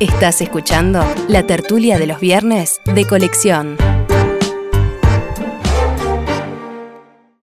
Estás 0.00 0.40
escuchando 0.40 1.04
la 1.28 1.46
tertulia 1.46 1.98
de 1.98 2.06
los 2.06 2.20
viernes 2.20 2.80
de 2.94 3.04
colección. 3.04 3.76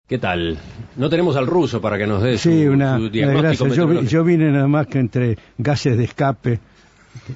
¿Qué 0.08 0.18
tal? 0.18 0.58
No 0.96 1.08
tenemos 1.08 1.36
al 1.36 1.46
ruso 1.46 1.80
para 1.80 2.00
que 2.00 2.08
nos 2.08 2.24
dé 2.24 2.40
su, 2.40 2.50
Sí, 2.50 2.66
una, 2.66 2.96
su 2.96 3.02
una 3.04 3.10
diagnóstico 3.12 3.66
gracia. 3.66 3.84
Yo, 3.84 4.02
yo 4.02 4.24
vine 4.24 4.50
nada 4.50 4.68
más 4.68 4.88
que 4.88 4.98
entre 4.98 5.38
gases 5.60 6.00
de 6.00 6.06
escape. 6.06 6.60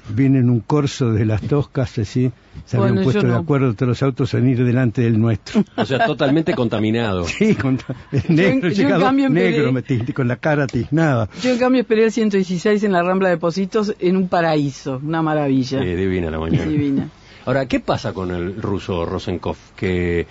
Vine 0.09 0.39
en 0.39 0.49
un 0.49 0.59
corso 0.61 1.11
de 1.11 1.25
las 1.25 1.41
toscas, 1.41 1.97
así. 1.99 2.31
Se 2.65 2.77
Bueno, 2.77 2.91
habían 2.91 3.03
puesto 3.03 3.21
de 3.23 3.33
no. 3.33 3.37
acuerdo 3.39 3.73
todos 3.73 3.87
los 3.89 4.03
autos 4.03 4.33
en 4.33 4.49
ir 4.49 4.63
delante 4.63 5.01
del 5.01 5.19
nuestro. 5.19 5.63
O 5.75 5.85
sea, 5.85 6.05
totalmente 6.05 6.53
contaminado. 6.53 7.25
Sí, 7.25 7.55
con, 7.55 7.79
negro, 8.27 8.69
yo 8.69 8.75
llegado 8.83 9.03
cambio 9.03 9.29
negro, 9.29 9.73
con 10.13 10.27
la 10.27 10.35
cara 10.35 10.67
tiznada. 10.67 11.29
Yo 11.41 11.51
en 11.51 11.59
cambio 11.59 11.81
esperé 11.81 12.05
el 12.05 12.11
116 12.11 12.83
en 12.83 12.91
la 12.91 13.03
Rambla 13.03 13.29
de 13.29 13.37
Positos 13.37 13.95
en 13.99 14.17
un 14.17 14.27
paraíso, 14.27 14.99
una 15.03 15.21
maravilla. 15.21 15.81
Eh, 15.81 15.95
divina 15.95 16.29
la 16.29 16.39
mañana. 16.39 16.65
Divina. 16.65 17.09
Ahora, 17.45 17.65
¿qué 17.65 17.79
pasa 17.79 18.13
con 18.13 18.31
el 18.31 18.61
ruso 18.61 19.05
Rosenkopf? 19.05 19.71
Que 19.75 20.27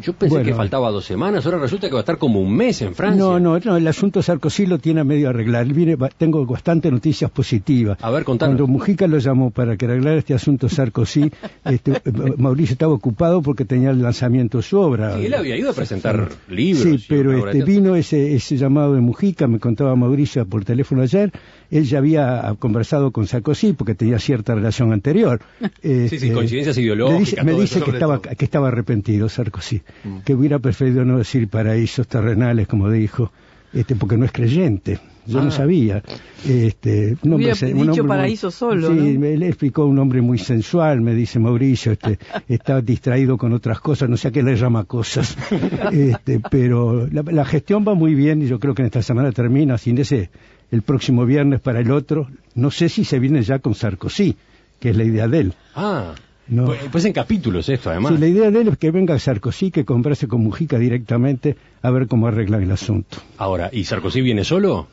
yo 0.00 0.12
pensé 0.14 0.34
Bueno. 0.36 0.46
que 0.48 0.54
faltaba 0.54 0.90
dos 0.90 1.04
semanas, 1.04 1.44
ahora 1.44 1.58
resulta 1.58 1.88
que 1.88 1.94
va 1.94 2.00
a 2.00 2.02
estar 2.02 2.18
como 2.18 2.40
un 2.40 2.54
mes 2.54 2.80
en 2.82 2.94
Francia. 2.94 3.22
No, 3.22 3.38
no, 3.38 3.58
no, 3.58 3.76
el 3.76 3.86
asunto 3.86 4.22
Sarkozy 4.22 4.66
lo 4.66 4.78
tiene 4.78 5.00
a 5.00 5.04
medio 5.04 5.28
arreglar. 5.28 5.66
Viene, 5.66 5.96
tengo 6.16 6.46
bastante 6.46 6.90
noticias 6.90 7.30
positivas. 7.30 7.98
A 8.00 8.10
ver, 8.10 8.24
contanos. 8.24 8.56
Cuando 8.56 8.72
Mujica 8.72 9.06
lo 9.06 9.18
llamó 9.18 9.50
para 9.50 9.76
que 9.76 9.84
arreglara 9.86 10.16
este 10.16 10.34
asunto 10.34 10.68
Sarkozy, 10.68 11.30
este, 11.64 11.92
eh, 11.92 12.00
Mauricio 12.38 12.72
estaba 12.72 12.92
ocupado 12.92 13.42
porque 13.42 13.64
tenía 13.64 13.90
el 13.90 14.00
lanzamiento 14.02 14.58
de 14.58 14.62
su 14.62 14.78
obra. 14.78 15.16
Sí, 15.16 15.26
él 15.26 15.34
había 15.34 15.56
ido 15.56 15.70
a 15.70 15.74
presentar 15.74 16.28
libros. 16.48 16.82
Sí, 16.82 17.04
pero 17.08 17.48
este, 17.48 17.64
vino 17.64 17.94
ese, 17.94 18.34
ese 18.34 18.56
llamado 18.56 18.94
de 18.94 19.00
Mujica, 19.00 19.46
me 19.46 19.58
contaba 19.58 19.94
Mauricio 19.96 20.46
por 20.46 20.64
teléfono 20.64 21.02
ayer, 21.02 21.32
él 21.72 21.84
ya 21.84 21.98
había 21.98 22.54
conversado 22.60 23.10
con 23.10 23.26
Sarkozy 23.26 23.72
porque 23.72 23.94
tenía 23.96 24.18
cierta 24.20 24.54
relación 24.54 24.92
anterior. 24.92 25.40
Sí, 25.82 26.08
sí, 26.08 26.14
Este, 26.16 26.32
coincidencias 26.32 26.76
le 26.76 26.82
ideológicas. 26.82 27.18
dice- 27.30 27.42
me 27.44 27.52
dice 27.60 27.80
que 27.82 27.90
estaba, 27.90 28.20
que 28.22 28.44
estaba 28.44 28.68
arrepentido 28.68 29.28
Sarkozy, 29.28 29.82
que 30.24 30.34
hubiera 30.34 30.58
preferido 30.60 31.04
no 31.04 31.18
decir 31.18 31.48
paraísos 31.48 32.06
terrenales, 32.06 32.68
como 32.68 32.88
dijo, 32.90 33.32
este, 33.72 33.96
porque 33.96 34.16
no 34.16 34.24
es 34.24 34.32
creyente. 34.32 35.00
Yo 35.26 35.38
Ah. 35.38 35.44
no 35.44 35.50
sabía. 35.50 36.02
Este, 36.44 37.16
un 37.22 37.32
hombre 37.34 37.52
Hubiera 37.52 37.54
sen- 37.54 37.72
un 37.74 37.78
dicho 37.78 37.90
hombre 37.90 38.02
muy- 38.02 38.08
paraíso 38.08 38.50
solo, 38.50 38.88
Sí, 38.88 39.18
¿no? 39.18 39.26
él 39.26 39.42
explicó 39.44 39.86
un 39.86 39.98
hombre 39.98 40.20
muy 40.20 40.38
sensual, 40.38 41.00
me 41.00 41.14
dice 41.14 41.38
Mauricio, 41.38 41.92
este, 41.92 42.18
está 42.48 42.80
distraído 42.80 43.38
con 43.38 43.52
otras 43.52 43.78
cosas, 43.80 44.08
no 44.08 44.16
sé 44.16 44.28
a 44.28 44.30
qué 44.32 44.42
le 44.42 44.56
llama 44.56 44.84
cosas. 44.84 45.36
Este, 45.92 46.40
pero 46.50 47.06
la, 47.10 47.22
la 47.22 47.44
gestión 47.44 47.84
va 47.86 47.94
muy 47.94 48.14
bien 48.14 48.42
y 48.42 48.46
yo 48.48 48.58
creo 48.58 48.74
que 48.74 48.82
en 48.82 48.86
esta 48.86 49.02
semana 49.02 49.30
termina, 49.32 49.78
sin 49.78 49.98
ese, 49.98 50.30
el 50.70 50.82
próximo 50.82 51.24
viernes 51.26 51.60
para 51.60 51.80
el 51.80 51.90
otro. 51.92 52.28
No 52.54 52.70
sé 52.70 52.88
si 52.88 53.04
se 53.04 53.18
viene 53.18 53.42
ya 53.42 53.58
con 53.60 53.74
Sarkozy, 53.74 54.36
que 54.80 54.90
es 54.90 54.96
la 54.96 55.04
idea 55.04 55.28
de 55.28 55.38
él. 55.38 55.52
Ah, 55.76 56.14
No. 56.48 56.64
pues, 56.66 56.80
pues 56.90 57.04
en 57.04 57.12
capítulos 57.12 57.68
esto, 57.68 57.90
además. 57.90 58.14
Sí, 58.14 58.18
la 58.20 58.26
idea 58.26 58.50
de 58.50 58.60
él 58.62 58.68
es 58.68 58.78
que 58.78 58.90
venga 58.90 59.16
Sarkozy, 59.18 59.70
que 59.70 59.84
converse 59.84 60.26
con 60.26 60.42
Mujica 60.42 60.78
directamente 60.78 61.56
a 61.82 61.90
ver 61.90 62.08
cómo 62.08 62.26
arreglan 62.26 62.62
el 62.62 62.70
asunto. 62.72 63.18
Ahora, 63.38 63.70
¿y 63.72 63.84
Sarkozy 63.84 64.20
viene 64.22 64.42
solo? 64.44 64.88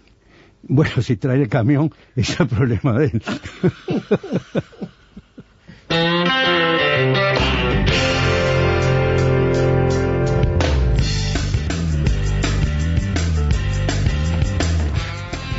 Bueno, 0.63 1.01
si 1.01 1.17
trae 1.17 1.41
el 1.41 1.49
camión, 1.49 1.91
ese 2.15 2.33
es 2.33 2.39
el 2.39 2.47
problema 2.47 2.99
de 2.99 3.05
él. 3.05 3.21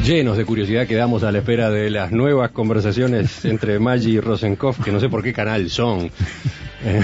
Llenos 0.04 0.38
de 0.38 0.44
curiosidad 0.44 0.86
quedamos 0.86 1.22
a 1.22 1.30
la 1.30 1.38
espera 1.38 1.70
de 1.70 1.90
las 1.90 2.10
nuevas 2.10 2.50
conversaciones 2.52 3.44
entre 3.44 3.78
Maggi 3.78 4.12
y 4.12 4.20
Rosenkopf, 4.20 4.82
que 4.82 4.90
no 4.90 4.98
sé 4.98 5.08
por 5.08 5.22
qué 5.22 5.32
canal 5.32 5.70
son. 5.70 6.10
Eh, 6.82 7.02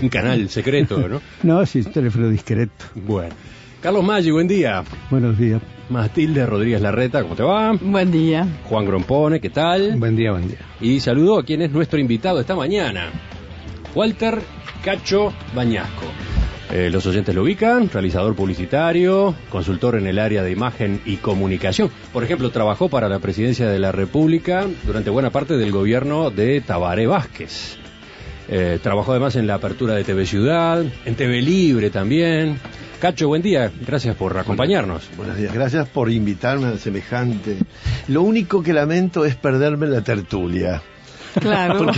un 0.00 0.08
canal 0.08 0.48
secreto, 0.48 1.06
¿no? 1.06 1.20
No, 1.42 1.66
sí, 1.66 1.80
es 1.80 1.92
teléfono 1.92 2.30
discreto. 2.30 2.86
Bueno. 2.94 3.34
Carlos 3.80 4.02
Maggi, 4.02 4.32
buen 4.32 4.48
día. 4.48 4.82
Buenos 5.08 5.38
días. 5.38 5.62
Matilde 5.88 6.44
Rodríguez 6.44 6.80
Larreta, 6.80 7.22
¿cómo 7.22 7.36
te 7.36 7.44
va? 7.44 7.72
Buen 7.80 8.10
día. 8.10 8.44
Juan 8.64 8.84
Grompone, 8.84 9.40
¿qué 9.40 9.50
tal? 9.50 9.96
Buen 9.96 10.16
día, 10.16 10.32
buen 10.32 10.48
día. 10.48 10.58
Y 10.80 10.98
saludo 10.98 11.38
a 11.38 11.44
quien 11.44 11.62
es 11.62 11.70
nuestro 11.70 12.00
invitado 12.00 12.40
esta 12.40 12.56
mañana, 12.56 13.10
Walter 13.94 14.40
Cacho 14.82 15.32
Bañasco. 15.54 16.06
Eh, 16.72 16.90
los 16.90 17.06
oyentes 17.06 17.32
lo 17.34 17.44
ubican, 17.44 17.88
realizador 17.88 18.34
publicitario, 18.34 19.34
consultor 19.48 19.96
en 19.96 20.08
el 20.08 20.18
área 20.18 20.42
de 20.42 20.50
imagen 20.50 21.00
y 21.06 21.16
comunicación. 21.16 21.88
Por 22.12 22.24
ejemplo, 22.24 22.50
trabajó 22.50 22.88
para 22.88 23.08
la 23.08 23.20
presidencia 23.20 23.68
de 23.68 23.78
la 23.78 23.92
República 23.92 24.66
durante 24.84 25.08
buena 25.08 25.30
parte 25.30 25.56
del 25.56 25.70
gobierno 25.70 26.30
de 26.30 26.60
Tabaré 26.62 27.06
Vázquez. 27.06 27.78
Eh, 28.48 28.80
trabajó 28.82 29.12
además 29.12 29.36
en 29.36 29.46
la 29.46 29.54
apertura 29.54 29.94
de 29.94 30.02
TV 30.02 30.26
Ciudad, 30.26 30.84
en 31.04 31.14
TV 31.14 31.40
Libre 31.40 31.90
también. 31.90 32.58
Cacho, 33.00 33.28
buen 33.28 33.42
día, 33.42 33.70
gracias 33.86 34.16
por 34.16 34.36
acompañarnos. 34.38 35.08
Buenos 35.16 35.36
días, 35.36 35.54
gracias 35.54 35.86
por 35.88 36.10
invitarme 36.10 36.66
a 36.66 36.78
semejante. 36.78 37.56
Lo 38.08 38.22
único 38.22 38.60
que 38.62 38.72
lamento 38.72 39.24
es 39.24 39.36
perderme 39.36 39.86
la 39.86 40.00
tertulia, 40.00 40.82
Claro. 41.40 41.86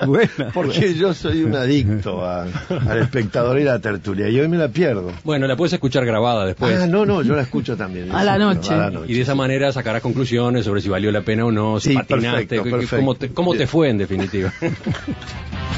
Buena. 0.06 0.50
porque 0.52 0.92
yo 0.94 1.14
soy 1.14 1.42
un 1.42 1.56
adicto 1.56 2.22
a- 2.26 2.42
al 2.86 2.98
espectador 3.00 3.58
y 3.58 3.64
la 3.64 3.78
tertulia, 3.78 4.28
y 4.28 4.38
hoy 4.38 4.48
me 4.48 4.58
la 4.58 4.68
pierdo. 4.68 5.10
Bueno, 5.24 5.46
la 5.46 5.56
puedes 5.56 5.72
escuchar 5.72 6.04
grabada 6.04 6.44
después. 6.44 6.78
Ah, 6.78 6.86
no, 6.86 7.06
no, 7.06 7.22
yo 7.22 7.34
la 7.34 7.40
escucho 7.42 7.78
también. 7.78 8.12
A 8.12 8.24
la 8.24 8.36
noche. 8.36 8.74
A 8.74 8.76
la 8.76 8.90
noche. 8.90 9.10
Y 9.10 9.14
de 9.14 9.22
esa 9.22 9.34
manera 9.34 9.72
sacarás 9.72 10.02
conclusiones 10.02 10.66
sobre 10.66 10.82
si 10.82 10.90
valió 10.90 11.10
la 11.10 11.22
pena 11.22 11.46
o 11.46 11.50
no, 11.52 11.80
si 11.80 11.90
Sí, 11.90 11.94
patinaste, 11.94 12.46
perfecto, 12.56 12.64
perfecto. 12.70 12.96
cómo, 12.96 13.14
te, 13.14 13.28
cómo 13.30 13.54
te 13.54 13.66
fue 13.66 13.88
en 13.88 13.96
definitiva. 13.98 14.52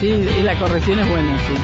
Sí, 0.00 0.08
y 0.08 0.42
la 0.42 0.58
corrección 0.58 0.98
es 0.98 1.08
buena, 1.08 1.38
sí. 1.46 1.54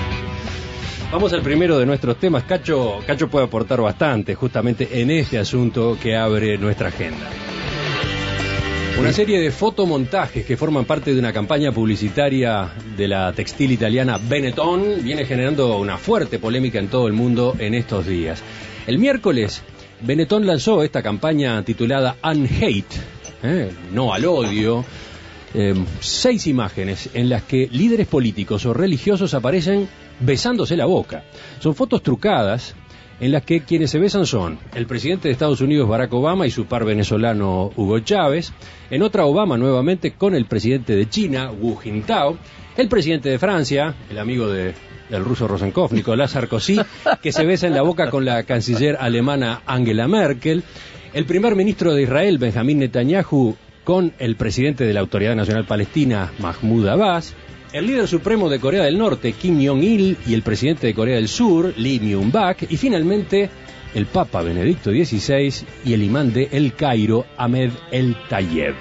Vamos 1.14 1.32
al 1.32 1.42
primero 1.42 1.78
de 1.78 1.86
nuestros 1.86 2.18
temas. 2.18 2.42
Cacho, 2.42 2.98
Cacho 3.06 3.28
puede 3.28 3.44
aportar 3.44 3.80
bastante 3.80 4.34
justamente 4.34 5.00
en 5.00 5.12
este 5.12 5.38
asunto 5.38 5.96
que 6.02 6.16
abre 6.16 6.58
nuestra 6.58 6.88
agenda. 6.88 7.30
Una 8.98 9.12
serie 9.12 9.40
de 9.40 9.52
fotomontajes 9.52 10.44
que 10.44 10.56
forman 10.56 10.86
parte 10.86 11.14
de 11.14 11.20
una 11.20 11.32
campaña 11.32 11.70
publicitaria 11.70 12.68
de 12.96 13.06
la 13.06 13.32
textil 13.32 13.70
italiana 13.70 14.18
Benetton 14.18 15.04
viene 15.04 15.24
generando 15.24 15.78
una 15.78 15.98
fuerte 15.98 16.40
polémica 16.40 16.80
en 16.80 16.88
todo 16.88 17.06
el 17.06 17.12
mundo 17.12 17.54
en 17.60 17.74
estos 17.74 18.06
días. 18.06 18.42
El 18.88 18.98
miércoles, 18.98 19.62
Benetton 20.00 20.44
lanzó 20.44 20.82
esta 20.82 21.00
campaña 21.00 21.62
titulada 21.62 22.16
Unhate, 22.24 22.96
¿eh? 23.44 23.70
no 23.92 24.12
al 24.12 24.24
odio, 24.24 24.84
eh, 25.54 25.74
seis 26.00 26.46
imágenes 26.46 27.08
en 27.14 27.28
las 27.28 27.42
que 27.44 27.68
líderes 27.72 28.06
políticos 28.08 28.66
o 28.66 28.74
religiosos 28.74 29.34
aparecen 29.34 29.88
besándose 30.20 30.76
la 30.76 30.86
boca. 30.86 31.24
Son 31.60 31.74
fotos 31.74 32.02
trucadas 32.02 32.74
en 33.20 33.30
las 33.30 33.44
que 33.44 33.60
quienes 33.60 33.90
se 33.90 33.98
besan 34.00 34.26
son 34.26 34.58
el 34.74 34.86
presidente 34.86 35.28
de 35.28 35.32
Estados 35.32 35.60
Unidos 35.60 35.88
Barack 35.88 36.12
Obama 36.12 36.46
y 36.46 36.50
su 36.50 36.66
par 36.66 36.84
venezolano 36.84 37.70
Hugo 37.76 38.00
Chávez, 38.00 38.52
en 38.90 39.02
otra 39.02 39.24
Obama 39.24 39.56
nuevamente 39.56 40.12
con 40.14 40.34
el 40.34 40.46
presidente 40.46 40.96
de 40.96 41.08
China 41.08 41.50
Wu 41.52 41.76
Jintao, 41.76 42.36
el 42.76 42.88
presidente 42.88 43.28
de 43.30 43.38
Francia, 43.38 43.94
el 44.10 44.18
amigo 44.18 44.48
de- 44.48 44.74
del 45.08 45.24
ruso 45.24 45.46
Rosenkopf, 45.46 45.92
Nicolás 45.92 46.32
Sarkozy, 46.32 46.80
que 47.22 47.30
se 47.30 47.44
besa 47.44 47.66
en 47.68 47.74
la 47.74 47.82
boca 47.82 48.10
con 48.10 48.24
la 48.24 48.42
canciller 48.42 48.96
alemana 48.98 49.62
Angela 49.66 50.08
Merkel, 50.08 50.64
el 51.12 51.24
primer 51.26 51.54
ministro 51.54 51.94
de 51.94 52.02
Israel 52.02 52.38
Benjamín 52.38 52.80
Netanyahu 52.80 53.54
con 53.84 54.12
el 54.18 54.36
presidente 54.36 54.84
de 54.84 54.92
la 54.92 55.00
Autoridad 55.00 55.36
Nacional 55.36 55.66
Palestina 55.66 56.32
Mahmoud 56.38 56.88
Abbas, 56.88 57.34
el 57.72 57.86
líder 57.86 58.08
supremo 58.08 58.48
de 58.48 58.60
Corea 58.60 58.84
del 58.84 58.98
Norte, 58.98 59.32
Kim 59.32 59.64
Jong-il, 59.64 60.16
y 60.26 60.34
el 60.34 60.42
presidente 60.42 60.86
de 60.86 60.94
Corea 60.94 61.16
del 61.16 61.28
Sur, 61.28 61.74
Lee 61.76 62.00
Myung-bak, 62.00 62.66
y 62.70 62.76
finalmente 62.76 63.50
el 63.94 64.06
Papa 64.06 64.42
Benedicto 64.42 64.90
XVI 64.90 65.52
y 65.84 65.92
el 65.92 66.02
imán 66.02 66.32
de 66.32 66.48
El 66.52 66.74
Cairo, 66.74 67.26
Ahmed 67.36 67.70
El 67.90 68.16
Tayeb. 68.28 68.74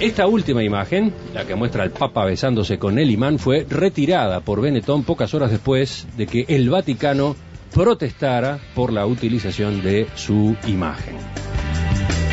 Esta 0.00 0.28
última 0.28 0.62
imagen, 0.62 1.12
la 1.34 1.44
que 1.44 1.56
muestra 1.56 1.82
al 1.82 1.90
Papa 1.90 2.24
besándose 2.24 2.78
con 2.78 3.00
el 3.00 3.10
imán, 3.10 3.40
fue 3.40 3.66
retirada 3.68 4.40
por 4.40 4.60
Benetton 4.60 5.02
pocas 5.02 5.34
horas 5.34 5.50
después 5.50 6.06
de 6.16 6.26
que 6.26 6.44
el 6.46 6.70
Vaticano 6.70 7.34
protestara 7.74 8.60
por 8.76 8.92
la 8.92 9.06
utilización 9.06 9.82
de 9.82 10.06
su 10.14 10.56
imagen. 10.68 11.16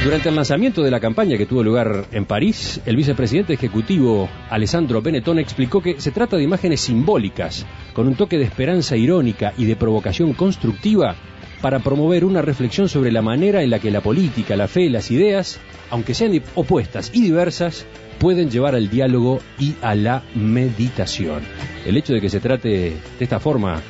Durante 0.05 0.29
el 0.29 0.35
lanzamiento 0.35 0.83
de 0.83 0.91
la 0.91 0.99
campaña 0.99 1.35
que 1.35 1.47
tuvo 1.47 1.63
lugar 1.63 2.05
en 2.11 2.25
París, 2.25 2.79
el 2.85 2.95
vicepresidente 2.95 3.53
ejecutivo 3.53 4.29
Alessandro 4.51 5.01
Benetton 5.01 5.39
explicó 5.39 5.81
que 5.81 5.99
se 5.99 6.11
trata 6.11 6.37
de 6.37 6.43
imágenes 6.43 6.81
simbólicas, 6.81 7.65
con 7.91 8.07
un 8.07 8.13
toque 8.13 8.37
de 8.37 8.43
esperanza 8.43 8.95
irónica 8.95 9.53
y 9.57 9.65
de 9.65 9.75
provocación 9.75 10.33
constructiva 10.33 11.15
para 11.59 11.79
promover 11.79 12.23
una 12.23 12.43
reflexión 12.43 12.87
sobre 12.87 13.11
la 13.11 13.23
manera 13.23 13.63
en 13.63 13.71
la 13.71 13.79
que 13.79 13.89
la 13.89 14.01
política, 14.01 14.55
la 14.55 14.67
fe 14.67 14.91
las 14.91 15.09
ideas, 15.09 15.59
aunque 15.89 16.13
sean 16.13 16.39
opuestas 16.53 17.09
y 17.11 17.23
diversas, 17.23 17.87
pueden 18.19 18.51
llevar 18.51 18.75
al 18.75 18.91
diálogo 18.91 19.39
y 19.57 19.73
a 19.81 19.95
la 19.95 20.21
meditación. 20.35 21.41
El 21.83 21.97
hecho 21.97 22.13
de 22.13 22.21
que 22.21 22.29
se 22.29 22.39
trate 22.39 22.69
de 22.69 22.95
esta 23.19 23.39
forma, 23.39 23.81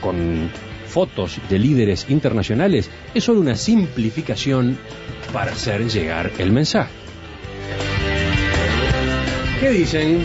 con 0.00 0.50
fotos 0.88 1.38
de 1.48 1.60
líderes 1.60 2.06
internacionales, 2.08 2.90
es 3.14 3.22
solo 3.22 3.40
una 3.40 3.54
simplificación 3.54 4.76
para 5.32 5.52
hacer 5.52 5.88
llegar 5.88 6.30
el 6.38 6.52
mensaje. 6.52 6.90
¿Qué 9.60 9.70
dicen? 9.70 10.24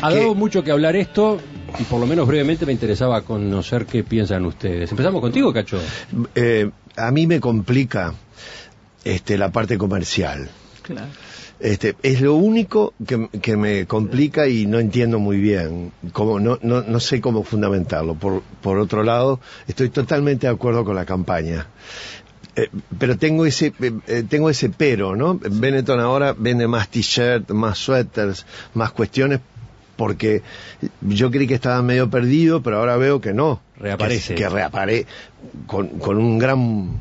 Ha 0.00 0.10
¿Qué? 0.10 0.16
dado 0.16 0.34
mucho 0.34 0.62
que 0.62 0.70
hablar 0.70 0.96
esto 0.96 1.40
y 1.78 1.82
por 1.84 1.98
lo 1.98 2.06
menos 2.06 2.26
brevemente 2.26 2.66
me 2.66 2.72
interesaba 2.72 3.22
conocer 3.22 3.86
qué 3.86 4.04
piensan 4.04 4.44
ustedes. 4.46 4.90
Empezamos 4.90 5.20
contigo, 5.20 5.52
Cacho. 5.52 5.80
Eh, 6.34 6.70
a 6.96 7.10
mí 7.10 7.26
me 7.26 7.40
complica 7.40 8.14
este, 9.04 9.36
la 9.36 9.50
parte 9.50 9.76
comercial. 9.76 10.48
Claro. 10.82 11.08
Este, 11.60 11.96
es 12.02 12.20
lo 12.20 12.34
único 12.34 12.94
que, 13.06 13.28
que 13.40 13.56
me 13.56 13.86
complica 13.86 14.46
y 14.46 14.66
no 14.66 14.78
entiendo 14.78 15.18
muy 15.18 15.38
bien. 15.38 15.92
Cómo, 16.12 16.38
no, 16.38 16.58
no, 16.62 16.82
no 16.82 17.00
sé 17.00 17.20
cómo 17.20 17.42
fundamentarlo. 17.42 18.14
Por, 18.14 18.42
por 18.60 18.78
otro 18.78 19.02
lado, 19.02 19.40
estoy 19.66 19.88
totalmente 19.88 20.46
de 20.46 20.52
acuerdo 20.52 20.84
con 20.84 20.94
la 20.94 21.04
campaña. 21.06 21.66
Eh, 22.56 22.68
pero 22.98 23.18
tengo 23.18 23.46
ese 23.46 23.72
eh, 23.80 23.92
eh, 24.06 24.24
tengo 24.28 24.48
ese 24.48 24.68
pero, 24.70 25.16
¿no? 25.16 25.38
Benetton 25.38 25.98
ahora 26.00 26.34
vende 26.36 26.68
más 26.68 26.88
t-shirt, 26.88 27.50
más 27.50 27.78
suéteres, 27.78 28.46
más 28.74 28.92
cuestiones 28.92 29.40
porque 29.96 30.42
yo 31.00 31.30
creí 31.30 31.46
que 31.46 31.54
estaba 31.54 31.80
medio 31.82 32.10
perdido, 32.10 32.62
pero 32.62 32.78
ahora 32.78 32.96
veo 32.96 33.20
que 33.20 33.32
no. 33.32 33.60
Reaparece. 33.76 34.34
Que, 34.34 34.42
que 34.42 34.48
reaparece 34.48 35.06
con, 35.66 35.88
con 35.98 36.18
un 36.18 36.38
gran 36.38 37.00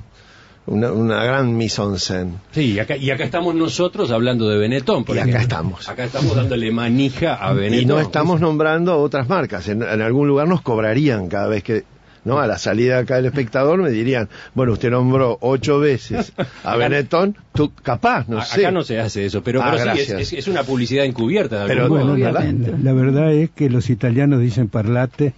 una, 0.66 0.92
una 0.92 1.24
gran 1.24 1.58
mise 1.58 1.82
en 1.82 2.00
scène. 2.00 2.32
Sí, 2.52 2.74
y 2.74 2.80
acá, 2.80 2.96
y 2.96 3.12
acá 3.12 3.24
estamos 3.24 3.54
nosotros 3.54 4.12
hablando 4.12 4.48
de 4.48 4.58
Benetton. 4.58 5.04
por 5.04 5.16
Y 5.16 5.20
acá 5.20 5.42
estamos. 5.42 5.90
Acá 5.90 6.06
estamos 6.06 6.36
dándole 6.36 6.72
manija 6.72 7.36
a 7.36 7.54
Benetton. 7.54 7.82
Y 7.82 7.86
no 7.86 8.00
estamos 8.00 8.40
nombrando 8.40 8.98
otras 9.00 9.28
marcas. 9.28 9.68
En, 9.68 9.84
en 9.84 10.02
algún 10.02 10.28
lugar 10.28 10.48
nos 10.48 10.62
cobrarían 10.62 11.28
cada 11.28 11.48
vez 11.48 11.64
que, 11.64 11.84
¿no? 12.26 12.40
A 12.40 12.48
la 12.48 12.58
salida 12.58 13.00
acá 13.00 13.16
del 13.18 13.26
espectador 13.26 13.82
me 13.82 13.90
dirían, 13.90 14.30
bueno, 14.54 14.74
usted 14.74 14.92
nombró 14.92 15.38
ocho 15.42 15.80
veces 15.80 16.34
a 16.64 16.76
Benetton, 16.76 17.36
tú 17.54 17.72
capaz, 17.84 18.28
no 18.28 18.40
A- 18.40 18.46
sé. 18.46 18.62
Acá 18.62 18.72
no 18.72 18.84
se 18.84 19.00
hace 19.00 19.26
eso, 19.26 19.44
pero, 19.44 19.62
Ah, 19.62 19.72
pero 19.72 19.84
sí, 19.84 19.90
es, 20.02 20.10
gracias. 20.10 20.22
es- 20.34 20.40
es 20.40 20.48
una 20.48 20.64
publicidad 20.64 21.06
encubierta. 21.06 21.62
de 21.62 21.68
Pero. 21.68 21.90
Bueno, 21.90 22.16
la, 22.18 22.94
verdad 22.94 23.32
es 23.34 23.50
que 23.52 23.70
los 23.70 23.90
italianos 23.90 24.40
dicen 24.42 24.68
parlate, 24.70 25.34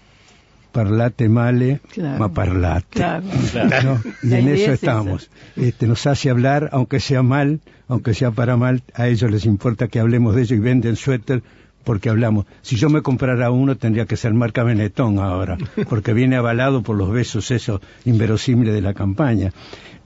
parlate 0.71 1.29
male, 1.29 1.79
Claro. 1.93 2.19
ma 2.19 2.33
parlate. 2.33 2.85
Claro. 2.91 3.23
¿no? 3.83 4.01
Y 4.23 4.33
en 4.33 4.47
eso 4.49 4.71
estamos. 4.73 5.29
Este, 5.55 5.87
nos 5.87 6.05
hace 6.05 6.29
hablar, 6.29 6.69
aunque 6.73 6.99
sea 6.99 7.23
mal, 7.23 7.61
aunque 7.87 8.13
sea 8.13 8.31
para 8.31 8.57
mal, 8.57 8.81
a 8.93 9.07
ellos 9.07 9.31
les 9.31 9.45
importa 9.45 9.87
que 9.87 9.99
hablemos 9.99 10.35
de 10.35 10.41
ello 10.41 10.55
y 10.55 10.59
venden 10.59 10.95
suéter 10.95 11.43
porque 11.85 12.09
hablamos. 12.09 12.45
Si 12.61 12.75
yo 12.75 12.89
me 12.89 13.01
comprara 13.01 13.51
uno, 13.51 13.77
tendría 13.77 14.05
que 14.05 14.17
ser 14.17 14.33
marca 14.33 14.63
Benetton 14.63 15.19
ahora, 15.19 15.57
porque 15.89 16.13
viene 16.13 16.35
avalado 16.35 16.81
por 16.83 16.97
los 16.97 17.11
besos 17.11 17.51
esos 17.51 17.79
inverosímiles 18.03 18.73
de 18.73 18.81
la 18.81 18.93
campaña. 18.93 19.53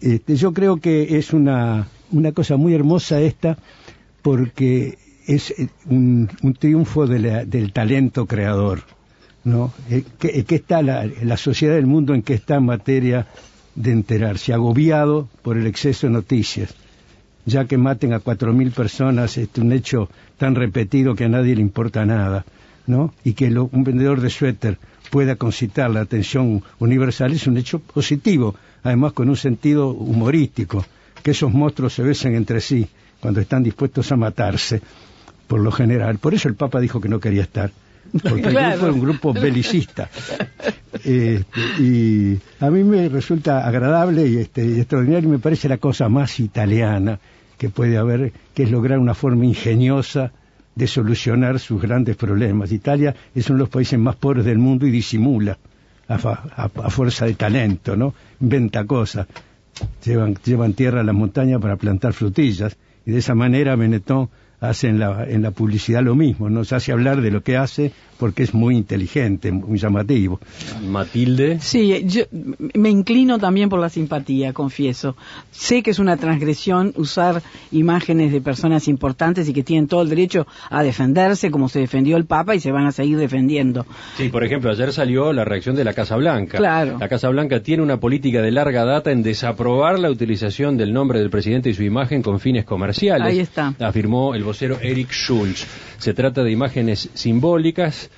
Este, 0.01 0.35
yo 0.35 0.53
creo 0.53 0.77
que 0.77 1.17
es 1.17 1.33
una, 1.33 1.87
una 2.11 2.31
cosa 2.33 2.57
muy 2.57 2.73
hermosa 2.75 3.19
esta, 3.21 3.57
porque 4.21 4.97
es 5.27 5.51
eh, 5.51 5.69
un, 5.89 6.29
un 6.41 6.53
triunfo 6.53 7.07
de 7.07 7.19
la- 7.19 7.45
del 7.45 7.71
talento 7.73 8.25
creador. 8.25 8.81
¿no? 9.43 9.71
Eh, 9.89 10.03
¿Qué, 10.19 10.43
qué 10.43 10.55
está 10.55 10.81
la, 10.81 11.07
la 11.23 11.37
sociedad 11.37 11.75
del 11.75 11.87
mundo 11.87 12.13
en 12.13 12.21
que 12.21 12.33
está 12.33 12.55
en 12.55 12.65
materia 12.65 13.27
de 13.75 13.91
enterarse? 13.91 14.53
Agobiado 14.53 15.29
por 15.41 15.57
el 15.57 15.65
exceso 15.67 16.07
de 16.07 16.13
noticias. 16.13 16.73
Ya 17.49 17.65
que 17.65 17.77
maten 17.77 18.13
a 18.13 18.19
cuatro 18.19 18.53
mil 18.53 18.71
personas, 18.71 19.37
es 19.37 19.49
un 19.57 19.71
hecho 19.73 20.09
tan 20.37 20.55
repetido 20.55 21.15
que 21.15 21.25
a 21.25 21.29
nadie 21.29 21.55
le 21.55 21.61
importa 21.61 22.05
nada, 22.05 22.45
¿no? 22.87 23.13
Y 23.23 23.33
que 23.33 23.49
lo- 23.49 23.69
un 23.71 23.83
vendedor 23.83 24.21
de 24.21 24.29
suéter 24.29 24.77
pueda 25.09 25.35
concitar 25.35 25.89
la 25.89 26.01
atención 26.01 26.63
universal 26.79 27.33
es 27.33 27.47
un 27.47 27.57
hecho 27.57 27.79
positivo, 27.79 28.55
además 28.83 29.13
con 29.13 29.29
un 29.29 29.35
sentido 29.37 29.89
humorístico, 29.89 30.85
que 31.23 31.31
esos 31.31 31.51
monstruos 31.51 31.93
se 31.93 32.03
besen 32.03 32.35
entre 32.35 32.61
sí 32.61 32.87
cuando 33.19 33.39
están 33.41 33.63
dispuestos 33.63 34.11
a 34.11 34.15
matarse, 34.15 34.81
por 35.47 35.59
lo 35.59 35.71
general. 35.71 36.19
Por 36.19 36.33
eso 36.33 36.47
el 36.47 36.55
Papa 36.55 36.79
dijo 36.79 37.01
que 37.01 37.09
no 37.09 37.19
quería 37.19 37.41
estar, 37.43 37.71
porque 38.29 38.47
el 38.49 38.53
Claro. 38.53 38.69
grupo 38.71 38.85
era 38.85 38.93
un 38.93 39.01
grupo 39.01 39.33
belicista. 39.33 40.09
Este, 41.03 41.59
y 41.79 42.39
a 42.59 42.69
mí 42.69 42.83
me 42.83 43.09
resulta 43.09 43.65
agradable 43.67 44.27
y, 44.27 44.37
este, 44.37 44.65
y 44.65 44.79
extraordinario 44.79 45.29
y 45.29 45.31
me 45.33 45.39
parece 45.39 45.69
la 45.69 45.77
cosa 45.77 46.09
más 46.09 46.39
italiana 46.39 47.19
que 47.59 47.69
puede 47.69 47.97
haber, 47.99 48.33
que 48.55 48.63
es 48.63 48.71
lograr 48.71 48.97
una 48.97 49.13
forma 49.13 49.45
ingeniosa 49.45 50.31
de 50.73 50.87
solucionar 50.87 51.59
sus 51.59 51.79
grandes 51.81 52.15
problemas. 52.15 52.71
Italia 52.71 53.13
es 53.35 53.49
uno 53.49 53.57
de 53.57 53.63
los 53.63 53.69
países 53.69 53.99
más 53.99 54.15
pobres 54.15 54.45
del 54.45 54.57
mundo 54.57 54.87
y 54.87 54.91
disimula 54.91 55.57
a, 56.07 56.15
a- 56.15 56.89
fuerza 56.89 57.25
de 57.25 57.35
talento, 57.35 57.95
¿no? 57.95 58.13
Inventa 58.41 58.85
cosas. 58.85 59.27
Llevan, 60.05 60.35
llevan 60.43 60.73
tierra 60.73 61.01
a 61.01 61.03
la 61.03 61.13
montaña 61.13 61.59
para 61.59 61.75
plantar 61.75 62.13
frutillas 62.13 62.75
y 63.05 63.11
de 63.11 63.19
esa 63.19 63.35
manera 63.35 63.75
Benetton 63.75 64.29
hace 64.61 64.87
en 64.87 64.99
la, 64.99 65.25
en 65.27 65.41
la 65.41 65.51
publicidad 65.51 66.03
lo 66.03 66.15
mismo, 66.15 66.49
nos 66.49 66.73
hace 66.73 66.91
hablar 66.91 67.21
de 67.21 67.31
lo 67.31 67.41
que 67.41 67.57
hace 67.57 67.91
porque 68.19 68.43
es 68.43 68.53
muy 68.53 68.75
inteligente, 68.75 69.49
muy 69.51 69.79
llamativo. 69.79 70.41
Matilde. 70.83 71.59
Sí, 71.61 72.03
yo 72.05 72.23
me 72.73 72.89
inclino 72.89 73.39
también 73.39 73.69
por 73.69 73.79
la 73.79 73.87
simpatía, 73.87 74.51
confieso. 74.51 75.15
Sé 75.51 75.81
que 75.81 75.91
es 75.91 75.99
una 75.99 76.17
transgresión 76.17 76.93
usar 76.97 77.41
imágenes 77.71 78.33
de 78.33 78.41
personas 78.41 78.89
importantes 78.89 79.47
y 79.47 79.53
que 79.53 79.63
tienen 79.63 79.87
todo 79.87 80.01
el 80.01 80.09
derecho 80.09 80.45
a 80.69 80.83
defenderse 80.83 81.49
como 81.49 81.69
se 81.69 81.79
defendió 81.79 82.17
el 82.17 82.25
Papa 82.25 82.55
y 82.55 82.59
se 82.59 82.73
van 82.73 82.85
a 82.85 82.91
seguir 82.91 83.17
defendiendo. 83.17 83.85
Sí, 84.17 84.27
por 84.27 84.43
ejemplo, 84.43 84.69
ayer 84.69 84.91
salió 84.91 85.31
la 85.31 85.45
reacción 85.45 85.77
de 85.77 85.85
la 85.85 85.93
Casa 85.93 86.17
Blanca. 86.17 86.57
Claro. 86.57 86.97
La 86.99 87.07
Casa 87.07 87.29
Blanca 87.29 87.63
tiene 87.63 87.83
una 87.83 88.01
política 88.01 88.41
de 88.41 88.51
larga 88.51 88.83
data 88.83 89.11
en 89.11 89.23
desaprobar 89.23 89.97
la 89.97 90.11
utilización 90.11 90.75
del 90.75 90.91
nombre 90.91 91.19
del 91.19 91.29
presidente 91.29 91.69
y 91.69 91.73
su 91.73 91.83
imagen 91.83 92.21
con 92.21 92.41
fines 92.41 92.65
comerciales. 92.65 93.29
Ahí 93.29 93.39
está. 93.39 93.73
Afirmó 93.79 94.35
el 94.35 94.43
vocero 94.49 94.77
Eric 94.81 95.11
Schulz. 95.11 95.65
Se 95.97 96.13
trata 96.13 96.43
de 96.43 96.51
imágenes 96.51 97.09
simbólicas 97.13 98.09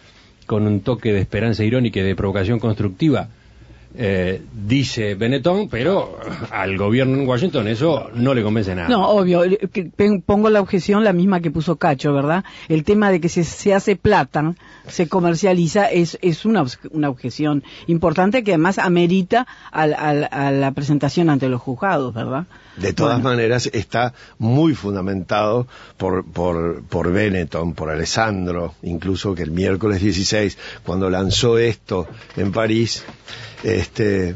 con 0.46 0.66
un 0.66 0.80
toque 0.82 1.12
de 1.14 1.20
esperanza 1.20 1.64
irónica 1.64 2.00
y 2.00 2.04
de 2.04 2.16
provocación 2.16 2.60
constructiva. 2.60 3.28
Eh, 3.94 4.42
dice 4.66 5.16
Benetton, 5.16 5.68
pero 5.68 6.18
al 6.50 6.78
gobierno 6.78 7.18
en 7.18 7.28
Washington 7.28 7.68
eso 7.68 8.10
no 8.16 8.34
le 8.34 8.42
convence 8.42 8.74
nada. 8.74 8.88
No, 8.88 9.10
obvio, 9.10 9.44
eh, 9.44 9.60
pongo 10.26 10.50
la 10.50 10.62
objeción 10.62 11.04
la 11.04 11.12
misma 11.12 11.42
que 11.42 11.52
puso 11.52 11.76
Cacho, 11.76 12.14
¿verdad? 12.14 12.46
El 12.70 12.86
tema 12.86 13.12
de 13.12 13.20
que 13.20 13.28
se, 13.28 13.44
se 13.44 13.74
hace 13.74 13.98
plata, 13.98 14.56
se 14.88 15.10
comercializa, 15.10 15.92
es, 15.92 16.18
es 16.22 16.46
una, 16.46 16.64
una 16.92 17.10
objeción 17.10 17.64
importante 17.88 18.46
que 18.46 18.52
además 18.52 18.78
amerita 18.78 19.46
al- 19.72 19.94
al- 19.96 20.30
a 20.32 20.52
la 20.52 20.72
presentación 20.72 21.30
ante 21.30 21.50
los 21.50 21.60
juzgados, 21.60 22.14
¿verdad? 22.14 22.46
De 22.78 22.94
todas 22.94 23.22
Bueno. 23.22 23.30
maneras, 23.36 23.70
está 23.74 24.14
muy 24.38 24.74
fundamentado 24.76 25.68
por, 25.98 26.24
por, 26.26 26.84
por 26.84 27.12
Benetton, 27.12 27.74
por 27.74 27.90
Alessandro, 27.90 28.76
incluso 28.84 29.36
que 29.36 29.44
el 29.44 29.52
miércoles 29.52 30.02
16, 30.02 30.58
cuando 30.84 31.10
lanzó 31.10 31.58
esto 31.58 32.08
en 32.38 32.52
París, 32.52 33.04
este, 33.64 34.36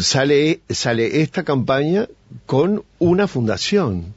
sale, 0.00 0.60
sale 0.68 1.22
esta 1.22 1.42
campaña 1.44 2.06
con 2.46 2.84
una 2.98 3.26
fundación 3.28 4.14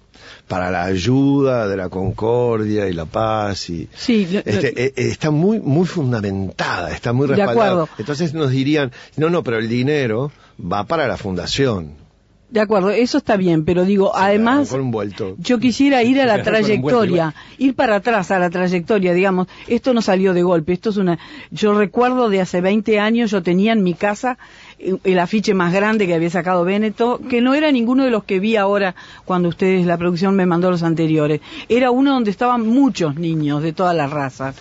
para 0.47 0.69
la 0.71 0.83
ayuda 0.85 1.67
de 1.67 1.77
la 1.77 1.89
concordia 1.89 2.87
y 2.87 2.93
la 2.93 3.05
paz 3.05 3.69
y 3.69 3.87
Sí, 3.95 4.27
lo- 4.31 4.39
este, 4.39 4.71
lo- 4.71 4.79
eh, 4.81 4.93
está 4.95 5.31
muy 5.31 5.59
muy 5.59 5.85
fundamentada, 5.87 6.91
está 6.91 7.13
muy 7.13 7.27
respaldada. 7.27 7.87
Entonces 7.97 8.33
nos 8.33 8.51
dirían, 8.51 8.91
no, 9.17 9.29
no, 9.29 9.43
pero 9.43 9.57
el 9.57 9.67
dinero 9.69 10.31
va 10.59 10.83
para 10.85 11.07
la 11.07 11.17
fundación. 11.17 12.03
De 12.49 12.61
acuerdo, 12.61 12.91
eso 12.91 13.17
está 13.17 13.37
bien, 13.37 13.65
pero 13.65 13.85
digo, 13.85 14.15
además, 14.15 14.69
con 14.69 14.79
un 14.79 14.91
vuelto. 14.91 15.35
yo 15.39 15.59
quisiera 15.59 16.03
ir 16.03 16.21
a 16.21 16.25
la 16.25 16.43
trayectoria, 16.43 17.33
ir 17.57 17.73
para 17.75 17.95
atrás 17.95 18.29
a 18.29 18.37
la 18.37 18.51
trayectoria, 18.51 19.13
digamos, 19.13 19.47
esto 19.67 19.93
no 19.95 20.01
salió 20.01 20.33
de 20.33 20.43
golpe, 20.43 20.73
esto 20.73 20.91
es 20.91 20.97
una, 20.97 21.17
yo 21.49 21.73
recuerdo 21.73 22.29
de 22.29 22.41
hace 22.41 22.61
20 22.61 22.99
años, 22.99 23.31
yo 23.31 23.41
tenía 23.41 23.73
en 23.73 23.83
mi 23.83 23.95
casa 23.95 24.37
eh, 24.77 24.95
el 25.03 25.19
afiche 25.19 25.55
más 25.55 25.73
grande 25.73 26.05
que 26.05 26.13
había 26.13 26.29
sacado 26.29 26.63
Beneto, 26.63 27.19
que 27.29 27.41
no 27.41 27.55
era 27.55 27.71
ninguno 27.71 28.03
de 28.03 28.11
los 28.11 28.23
que 28.23 28.39
vi 28.39 28.55
ahora 28.57 28.95
cuando 29.25 29.49
ustedes, 29.49 29.85
la 29.87 29.97
producción 29.97 30.35
me 30.35 30.45
mandó 30.45 30.69
los 30.69 30.83
anteriores, 30.83 31.41
era 31.67 31.89
uno 31.89 32.13
donde 32.13 32.29
estaban 32.29 32.67
muchos 32.67 33.15
niños 33.15 33.63
de 33.63 33.73
todas 33.73 33.95
las 33.95 34.11
razas. 34.11 34.55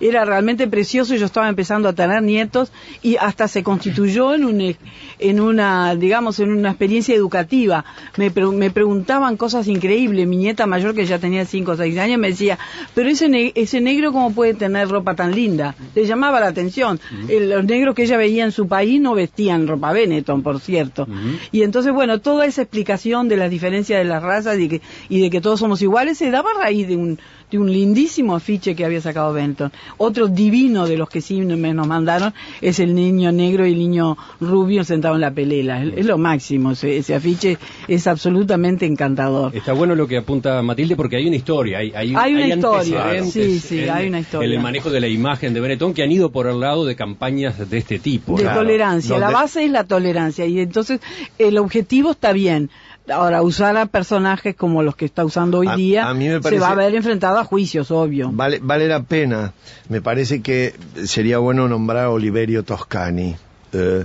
Era 0.00 0.24
realmente 0.24 0.66
precioso 0.66 1.14
y 1.14 1.18
yo 1.18 1.26
estaba 1.26 1.48
empezando 1.48 1.88
a 1.88 1.92
tener 1.92 2.22
nietos 2.22 2.72
y 3.02 3.16
hasta 3.16 3.48
se 3.48 3.62
constituyó 3.62 4.34
en, 4.34 4.44
un, 4.44 4.60
e- 4.62 4.76
en 5.18 5.40
una, 5.40 5.94
digamos, 5.94 6.40
en 6.40 6.50
una 6.52 6.70
experiencia 6.70 7.14
educativa. 7.14 7.84
Me, 8.16 8.30
pre- 8.30 8.46
me 8.46 8.70
preguntaban 8.70 9.36
cosas 9.36 9.68
increíbles. 9.68 10.26
Mi 10.26 10.36
nieta 10.36 10.66
mayor, 10.66 10.94
que 10.94 11.04
ya 11.06 11.18
tenía 11.18 11.44
5 11.44 11.72
o 11.72 11.76
6 11.76 11.98
años, 11.98 12.18
me 12.18 12.28
decía, 12.28 12.58
pero 12.94 13.08
ese, 13.10 13.28
ne- 13.28 13.52
ese 13.54 13.80
negro, 13.80 14.12
¿cómo 14.12 14.32
puede 14.32 14.54
tener 14.54 14.88
ropa 14.88 15.14
tan 15.14 15.34
linda? 15.34 15.74
Le 15.94 16.06
llamaba 16.06 16.40
la 16.40 16.46
atención. 16.48 16.98
El- 17.28 17.50
los 17.50 17.64
negros 17.64 17.94
que 17.94 18.04
ella 18.04 18.16
veía 18.16 18.44
en 18.44 18.52
su 18.52 18.66
país 18.68 19.00
no 19.00 19.14
vestían 19.14 19.66
ropa 19.68 19.92
Benetton, 19.92 20.42
por 20.42 20.60
cierto. 20.60 21.06
Y 21.52 21.62
entonces, 21.62 21.92
bueno, 21.92 22.20
toda 22.20 22.46
esa 22.46 22.62
explicación 22.62 23.28
de 23.28 23.36
las 23.36 23.50
diferencias 23.50 23.98
de 23.98 24.04
las 24.04 24.22
razas 24.22 24.58
y, 24.58 24.68
que, 24.68 24.80
y 25.08 25.20
de 25.20 25.30
que 25.30 25.40
todos 25.40 25.60
somos 25.60 25.82
iguales 25.82 26.16
se 26.18 26.30
daba 26.30 26.50
a 26.56 26.62
raíz 26.62 26.88
de 26.88 26.96
un, 26.96 27.18
de 27.50 27.58
un 27.58 27.72
lindísimo 27.72 28.34
afiche 28.36 28.74
que 28.76 28.84
había 28.84 29.00
sacado 29.00 29.32
Benetton. 29.32 29.72
Otro 29.96 30.28
divino 30.28 30.86
de 30.86 30.96
los 30.96 31.08
que 31.08 31.20
sí 31.20 31.40
me 31.40 31.74
nos 31.74 31.86
mandaron 31.86 32.32
es 32.60 32.78
el 32.80 32.94
niño 32.94 33.32
negro 33.32 33.66
y 33.66 33.72
el 33.72 33.78
niño 33.78 34.16
rubio 34.40 34.84
sentado 34.84 35.14
en 35.16 35.20
la 35.22 35.30
pelela. 35.32 35.82
Es, 35.82 35.94
es 35.98 36.06
lo 36.06 36.18
máximo, 36.18 36.72
ese, 36.72 36.96
ese 36.98 37.14
afiche 37.14 37.58
es 37.88 38.06
absolutamente 38.06 38.86
encantador. 38.86 39.54
Está 39.54 39.72
bueno 39.72 39.94
lo 39.94 40.06
que 40.06 40.18
apunta 40.18 40.62
Matilde 40.62 40.96
porque 40.96 41.16
hay 41.16 41.26
una 41.26 41.36
historia, 41.36 41.78
hay, 41.78 41.92
hay, 41.94 42.14
Hay 42.16 42.34
una 42.34 42.48
historia, 42.48 43.24
sí, 43.24 43.58
sí, 43.58 43.80
en- 43.80 43.90
hay 43.90 44.08
una 44.08 44.20
historia. 44.20 44.46
En 44.48 44.52
el 44.54 44.60
manejo 44.60 44.90
de 44.90 45.00
la 45.00 45.08
imagen 45.08 45.54
de 45.54 45.60
Benetton 45.60 45.92
que 45.94 46.02
han 46.02 46.12
ido 46.12 46.30
por 46.30 46.46
el 46.46 46.60
lado 46.60 46.84
de 46.84 46.94
campañas 46.96 47.68
de 47.70 47.78
este 47.78 47.98
tipo. 47.98 48.36
de 48.36 48.44
tolerancia. 48.44 49.18
La 49.18 49.30
base 49.30 49.64
es 49.64 49.70
la 49.70 49.84
tolerancia 49.84 50.46
y 50.46 50.60
entonces 50.60 51.00
el 51.38 51.58
objetivo 51.58 52.12
está 52.12 52.32
bien. 52.32 52.70
Ahora, 53.10 53.42
usar 53.42 53.76
a 53.76 53.86
personajes 53.86 54.54
como 54.56 54.82
los 54.82 54.96
que 54.96 55.04
está 55.04 55.24
usando 55.24 55.58
hoy 55.58 55.68
A- 55.68 55.76
día 55.76 56.08
a 56.08 56.14
mí 56.14 56.28
me 56.28 56.40
se 56.42 56.58
va 56.58 56.70
a 56.70 56.74
ver 56.74 56.94
enfrentado 56.94 57.38
a 57.38 57.44
juicios, 57.44 57.90
obvio. 57.90 58.30
Vale, 58.32 58.58
vale 58.62 58.86
la 58.88 59.02
pena. 59.02 59.52
Me 59.88 60.00
parece 60.00 60.42
que 60.42 60.74
sería 61.04 61.38
bueno 61.38 61.68
nombrar 61.68 62.04
a 62.04 62.10
Oliverio 62.10 62.62
Toscani, 62.62 63.36
eh, 63.72 64.04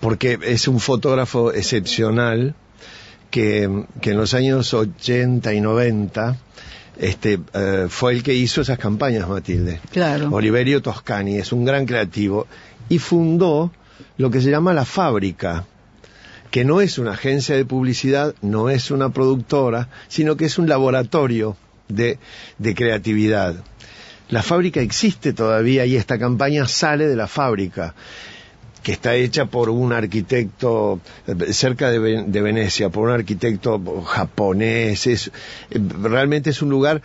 porque 0.00 0.38
es 0.42 0.68
un 0.68 0.80
fotógrafo 0.80 1.52
excepcional 1.52 2.54
que, 3.30 3.84
que 4.00 4.10
en 4.12 4.16
los 4.16 4.34
años 4.34 4.72
80 4.72 5.52
y 5.54 5.60
90 5.60 6.36
este, 6.98 7.40
eh, 7.54 7.86
fue 7.88 8.12
el 8.12 8.22
que 8.22 8.34
hizo 8.34 8.60
esas 8.60 8.78
campañas, 8.78 9.28
Matilde. 9.28 9.80
Claro. 9.90 10.28
Oliverio 10.30 10.80
Toscani 10.80 11.36
es 11.38 11.52
un 11.52 11.64
gran 11.64 11.86
creativo 11.86 12.46
y 12.88 12.98
fundó 12.98 13.72
lo 14.16 14.30
que 14.30 14.40
se 14.40 14.50
llama 14.50 14.72
La 14.72 14.84
Fábrica, 14.84 15.64
que 16.54 16.64
no 16.64 16.80
es 16.80 16.98
una 16.98 17.14
agencia 17.14 17.56
de 17.56 17.64
publicidad, 17.64 18.36
no 18.40 18.70
es 18.70 18.92
una 18.92 19.08
productora, 19.08 19.88
sino 20.06 20.36
que 20.36 20.44
es 20.44 20.56
un 20.56 20.68
laboratorio 20.68 21.56
de, 21.88 22.20
de 22.58 22.74
creatividad. 22.76 23.56
La 24.28 24.40
fábrica 24.40 24.80
existe 24.80 25.32
todavía 25.32 25.84
y 25.84 25.96
esta 25.96 26.16
campaña 26.16 26.68
sale 26.68 27.08
de 27.08 27.16
la 27.16 27.26
fábrica, 27.26 27.96
que 28.84 28.92
está 28.92 29.16
hecha 29.16 29.46
por 29.46 29.68
un 29.68 29.92
arquitecto 29.92 31.00
eh, 31.26 31.52
cerca 31.52 31.90
de 31.90 31.98
Venecia, 31.98 32.88
por 32.88 33.08
un 33.08 33.14
arquitecto 33.14 34.02
japonés. 34.04 35.08
Es, 35.08 35.32
eh, 35.72 35.80
realmente 36.02 36.50
es 36.50 36.62
un 36.62 36.70
lugar 36.70 37.02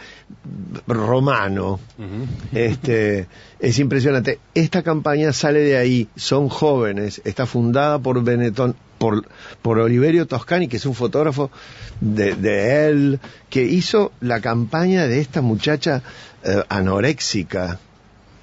romano. 0.85 1.79
Este, 2.53 3.25
es 3.59 3.79
impresionante. 3.79 4.37
Esta 4.53 4.83
campaña 4.83 5.33
sale 5.33 5.61
de 5.61 5.75
ahí, 5.75 6.07
son 6.15 6.49
jóvenes, 6.49 7.19
está 7.25 7.47
fundada 7.47 7.97
por 7.97 8.23
Benetton, 8.23 8.75
por, 8.99 9.25
por 9.63 9.79
Oliverio 9.79 10.27
Toscani, 10.27 10.67
que 10.67 10.77
es 10.77 10.85
un 10.85 10.93
fotógrafo 10.93 11.49
de, 12.01 12.35
de 12.35 12.87
él, 12.87 13.19
que 13.49 13.63
hizo 13.63 14.11
la 14.21 14.39
campaña 14.41 15.07
de 15.07 15.19
esta 15.19 15.41
muchacha 15.41 16.03
eh, 16.43 16.63
anoréxica 16.69 17.79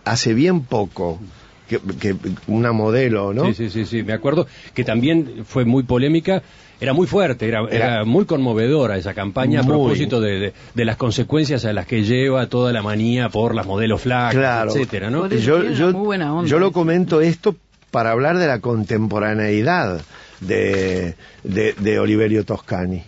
hace 0.05 0.35
bien 0.35 0.63
poco. 0.63 1.21
Que, 1.69 1.81
que 1.99 2.15
una 2.47 2.71
modelo, 2.71 3.35
¿no? 3.35 3.47
Sí, 3.47 3.55
sí, 3.55 3.71
sí, 3.71 3.87
sí, 3.87 4.03
me 4.05 4.13
acuerdo 4.13 4.47
que 4.73 4.85
también 4.85 5.45
fue 5.45 5.65
muy 5.65 5.83
polémica, 5.83 6.41
era 6.81 6.93
muy 6.93 7.09
fuerte, 7.09 7.49
era, 7.49 7.63
era 7.69 7.87
Era- 7.95 8.05
muy 8.05 8.25
conmovedora 8.25 8.97
esa 8.97 9.15
campaña 9.15 9.63
a 9.63 9.65
propósito 9.65 10.21
de, 10.21 10.39
de- 10.39 10.53
de 10.75 10.85
las 10.85 10.97
consecuencias 10.97 11.65
a 11.65 11.73
las 11.73 11.85
que 11.89 12.05
lleva 12.05 12.47
toda 12.47 12.73
la 12.73 12.83
manía 12.83 13.31
por 13.31 13.53
las 13.53 13.67
modelos 13.67 14.01
flacas, 14.03 14.35
Claro. 14.37 14.71
etcétera, 14.71 15.11
¿no? 15.11 15.27
Yo, 15.29 15.65
yo, 15.73 15.91
muy 15.93 16.07
buena 16.07 16.33
onda 16.33 16.49
yo 16.49 16.61
lo 16.61 16.71
comento 16.71 17.21
esto 17.21 17.57
para 17.91 18.13
hablar 18.13 18.39
de 18.39 18.47
la 18.47 18.61
contemporaneidad 18.61 20.03
de, 20.41 21.15
de, 21.43 21.73
de 21.79 21.99
Oliverio 21.99 22.45
Toscani. 22.45 23.03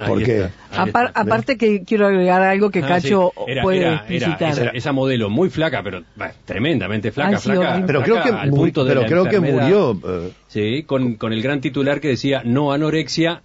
Ahí 0.00 0.06
¿Por 0.08 0.22
qué? 0.22 0.36
está, 0.44 0.52
ahí 0.84 0.90
Apar- 0.90 1.10
aparte 1.12 1.56
que 1.58 1.82
quiero 1.82 2.06
agregar 2.06 2.40
algo 2.42 2.70
que 2.70 2.78
Ah, 2.80 2.86
Cacho 2.86 3.32
sí. 3.36 3.42
Era- 3.50 3.62
puede 3.62 3.78
era- 3.80 3.88
era 3.88 3.94
explicitar. 4.14 4.50
esa, 4.52 4.64
esa 4.68 4.92
modelo 4.92 5.28
muy 5.28 5.50
flaca, 5.50 5.82
pero 5.82 6.04
bah, 6.14 6.32
tremendamente 6.44 7.10
flaca, 7.10 7.30
Ay, 7.30 7.36
sí, 7.38 7.50
flaca. 7.50 7.82
Pero 7.84 8.04
flaca 8.04 8.20
creo 8.22 8.22
que, 8.34 8.40
al 8.40 8.50
punto 8.50 8.84
de 8.84 8.94
pero 8.94 9.06
creo 9.06 9.24
que 9.24 9.40
murió. 9.40 10.00
eh, 10.06 10.30
Sí, 10.46 10.82
con, 10.84 11.14
con 11.16 11.32
el 11.32 11.42
gran 11.42 11.60
titular 11.60 12.00
que 12.00 12.08
decía 12.08 12.42
no 12.44 12.72
anorexia, 12.72 13.42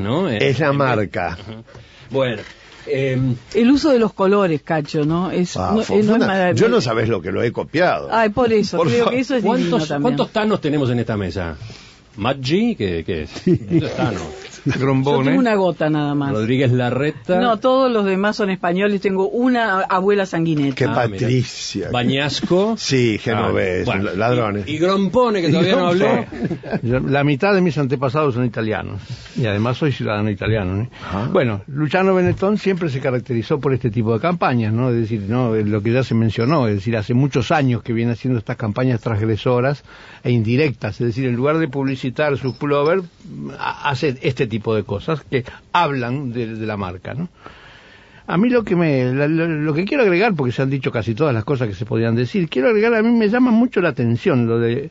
¿no? 0.00 0.30
Eh, 0.30 0.38
es 0.40 0.58
la 0.58 0.68
en- 0.70 0.76
marca. 0.76 1.36
Bueno, 2.10 2.40
eh, 2.86 3.18
El 3.54 3.70
uso 3.70 3.90
de 3.90 3.98
los 3.98 4.12
colores, 4.12 4.62
Cacho, 4.62 5.04
¿no? 5.04 5.30
Es, 5.30 5.56
Ah, 5.56 5.70
no, 5.70 5.76
no 5.76 5.80
es 6.50 6.56
yo 6.56 6.68
no 6.68 6.80
sabés 6.80 7.08
lo 7.08 7.20
que 7.22 7.32
lo 7.32 7.42
he 7.42 7.52
copiado. 7.52 8.08
Ay, 8.10 8.28
por 8.30 8.52
eso, 8.52 8.76
Por 8.76 8.88
creo 8.88 9.04
fa- 9.06 9.10
que 9.10 9.20
eso 9.20 9.36
es 9.36 9.44
¿cuántos. 9.44 9.88
¿cuántos 10.00 10.30
tanos 10.30 10.60
tenemos 10.60 10.90
en 10.90 10.98
esta 11.00 11.16
mesa? 11.16 11.56
Maggi, 12.16 12.76
¿qué, 12.76 13.02
qué 13.04 13.22
es? 13.22 13.30
Eso 13.46 13.86
es 13.86 13.98
Yo 14.74 14.80
Grombone. 14.80 15.24
tengo 15.26 15.40
una 15.40 15.54
gota 15.56 15.90
nada 15.90 16.14
más. 16.14 16.32
Rodríguez 16.32 16.72
Larreta. 16.72 17.38
No, 17.40 17.58
todos 17.58 17.90
los 17.92 18.04
demás 18.04 18.36
son 18.36 18.50
españoles. 18.50 19.00
Tengo 19.00 19.28
una 19.28 19.80
abuela 19.80 20.26
sanguineta. 20.26 20.74
Qué 20.74 20.84
Ah, 20.84 21.06
mira. 21.06 21.18
Patricia. 21.20 21.88
Bañasco. 21.92 22.74
Sí, 22.78 23.18
genovés, 23.18 23.88
Ah, 23.88 23.96
bueno, 23.96 24.10
ladrones. 24.16 24.66
Y, 24.66 24.72
y 24.76 24.78
Grompone, 24.78 25.40
que 25.42 25.48
todavía 25.50 25.76
no 25.76 25.86
habló. 25.88 26.06
Yo- 26.82 27.00
La 27.00 27.24
mitad 27.24 27.52
de 27.54 27.60
mis 27.60 27.76
antepasados 27.78 28.34
son 28.34 28.44
italianos 28.44 29.00
y 29.36 29.46
además 29.46 29.76
soy 29.76 29.92
ciudadano 29.92 30.30
italiano. 30.30 30.74
¿no? 30.76 30.88
Ajá. 31.06 31.28
Bueno, 31.32 31.62
Luciano 31.66 32.14
Benetton 32.14 32.56
siempre 32.58 32.88
se 32.88 33.00
caracterizó 33.00 33.58
por 33.60 33.74
este 33.74 33.90
tipo 33.90 34.14
de 34.14 34.20
campañas, 34.20 34.72
¿no? 34.72 34.90
Es 34.90 34.96
decir, 34.96 35.24
no, 35.28 35.54
lo 35.54 35.82
que 35.82 35.92
ya 35.92 36.02
se 36.04 36.14
mencionó, 36.14 36.68
es 36.68 36.76
decir, 36.76 36.96
hace 36.96 37.12
muchos 37.14 37.50
años 37.50 37.82
que 37.82 37.92
viene 37.92 38.12
haciendo 38.12 38.38
estas 38.38 38.56
campañas 38.56 39.00
transgresoras 39.00 39.84
e 40.22 40.30
indirectas, 40.30 41.00
es 41.00 41.08
decir, 41.08 41.26
en 41.26 41.34
lugar 41.36 41.58
de 41.58 41.68
publicitar 41.68 42.36
sus 42.38 42.54
pullover, 42.54 43.02
ha- 43.58 43.90
hace 43.90 44.16
este 44.22 44.46
tipo 44.46 44.53
de 44.60 44.84
cosas 44.84 45.22
que 45.24 45.44
hablan 45.72 46.32
de, 46.32 46.54
de 46.54 46.66
la 46.66 46.76
marca, 46.76 47.14
¿no? 47.14 47.28
A 48.26 48.38
mí 48.38 48.48
lo 48.48 48.64
que 48.64 48.74
me 48.74 49.12
lo, 49.12 49.28
lo 49.28 49.74
que 49.74 49.84
quiero 49.84 50.02
agregar, 50.02 50.34
porque 50.34 50.52
se 50.52 50.62
han 50.62 50.70
dicho 50.70 50.90
casi 50.90 51.14
todas 51.14 51.34
las 51.34 51.44
cosas 51.44 51.68
que 51.68 51.74
se 51.74 51.84
podían 51.84 52.14
decir, 52.14 52.48
quiero 52.48 52.68
agregar 52.68 52.94
a 52.94 53.02
mí 53.02 53.10
me 53.10 53.28
llama 53.28 53.50
mucho 53.50 53.80
la 53.82 53.90
atención 53.90 54.46
lo 54.46 54.58
de 54.58 54.84
eh, 54.84 54.90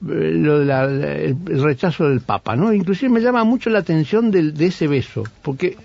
lo 0.00 0.58
de 0.60 0.64
la- 0.64 0.84
el, 0.84 1.36
rechazo 1.62 2.08
del 2.08 2.20
Papa, 2.22 2.56
¿no? 2.56 2.72
Inclusive 2.72 3.10
me 3.12 3.20
llama 3.20 3.44
mucho 3.44 3.68
la 3.70 3.80
atención 3.80 4.30
del- 4.30 4.54
de 4.54 4.66
ese 4.66 4.86
beso, 4.88 5.22
porque 5.42 5.76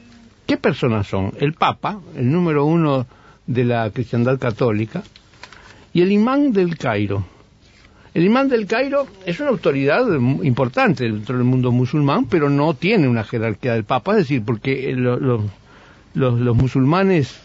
¿qué 0.45 0.55
personas 0.57 1.07
son? 1.07 1.33
El 1.39 1.53
Papa, 1.53 1.99
el 2.15 2.31
número 2.31 2.65
uno 2.65 3.05
de 3.45 3.65
la 3.65 3.89
cristiandad 3.91 4.39
católica, 4.39 5.03
y 5.93 6.01
el 6.01 6.11
imán 6.11 6.53
del 6.53 6.77
Cairo. 6.77 7.25
El 8.17 8.25
imán 8.25 8.49
del 8.49 8.65
Cairo 8.65 9.05
es 9.27 9.39
una 9.39 9.49
autoridad 9.51 10.03
importante 10.41 11.03
dentro 11.03 11.35
del 11.37 11.43
mundo 11.45 11.71
musulmán, 11.71 12.25
pero 12.25 12.49
no 12.49 12.73
tiene 12.73 13.07
una 13.07 13.23
jerarquía 13.23 13.73
del 13.75 13.83
Papa, 13.83 14.13
es 14.13 14.17
decir, 14.17 14.41
porque 14.43 14.89
eh, 14.89 14.95
lo- 14.95 15.19
lo- 15.19 15.43
los, 16.15 16.39
los 16.39 16.55
musulmanes, 16.57 17.39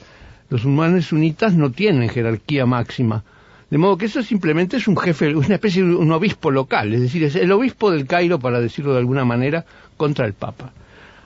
los 0.49 0.65
musulmanes 0.65 1.05
sunitas 1.05 1.53
no 1.55 1.73
tienen 1.73 2.09
jerarquía 2.09 2.65
máxima. 2.65 3.23
De 3.69 3.77
modo 3.77 3.99
que 3.99 4.07
eso 4.07 4.23
simplemente 4.23 4.79
es 4.79 4.89
un 4.89 4.97
jefe, 4.97 5.35
una 5.37 5.57
especie 5.57 5.83
de 5.85 5.95
un 5.95 6.11
obispo 6.11 6.51
local, 6.51 6.95
es 6.95 7.03
decir, 7.03 7.23
es 7.25 7.37
el 7.37 7.53
obispo 7.53 7.91
del 7.91 8.07
Cairo, 8.07 8.39
para 8.39 8.59
decirlo 8.59 8.93
de 8.95 9.01
alguna 9.01 9.27
manera, 9.27 9.67
contra 9.99 10.25
el 10.25 10.33
Papa. 10.33 10.73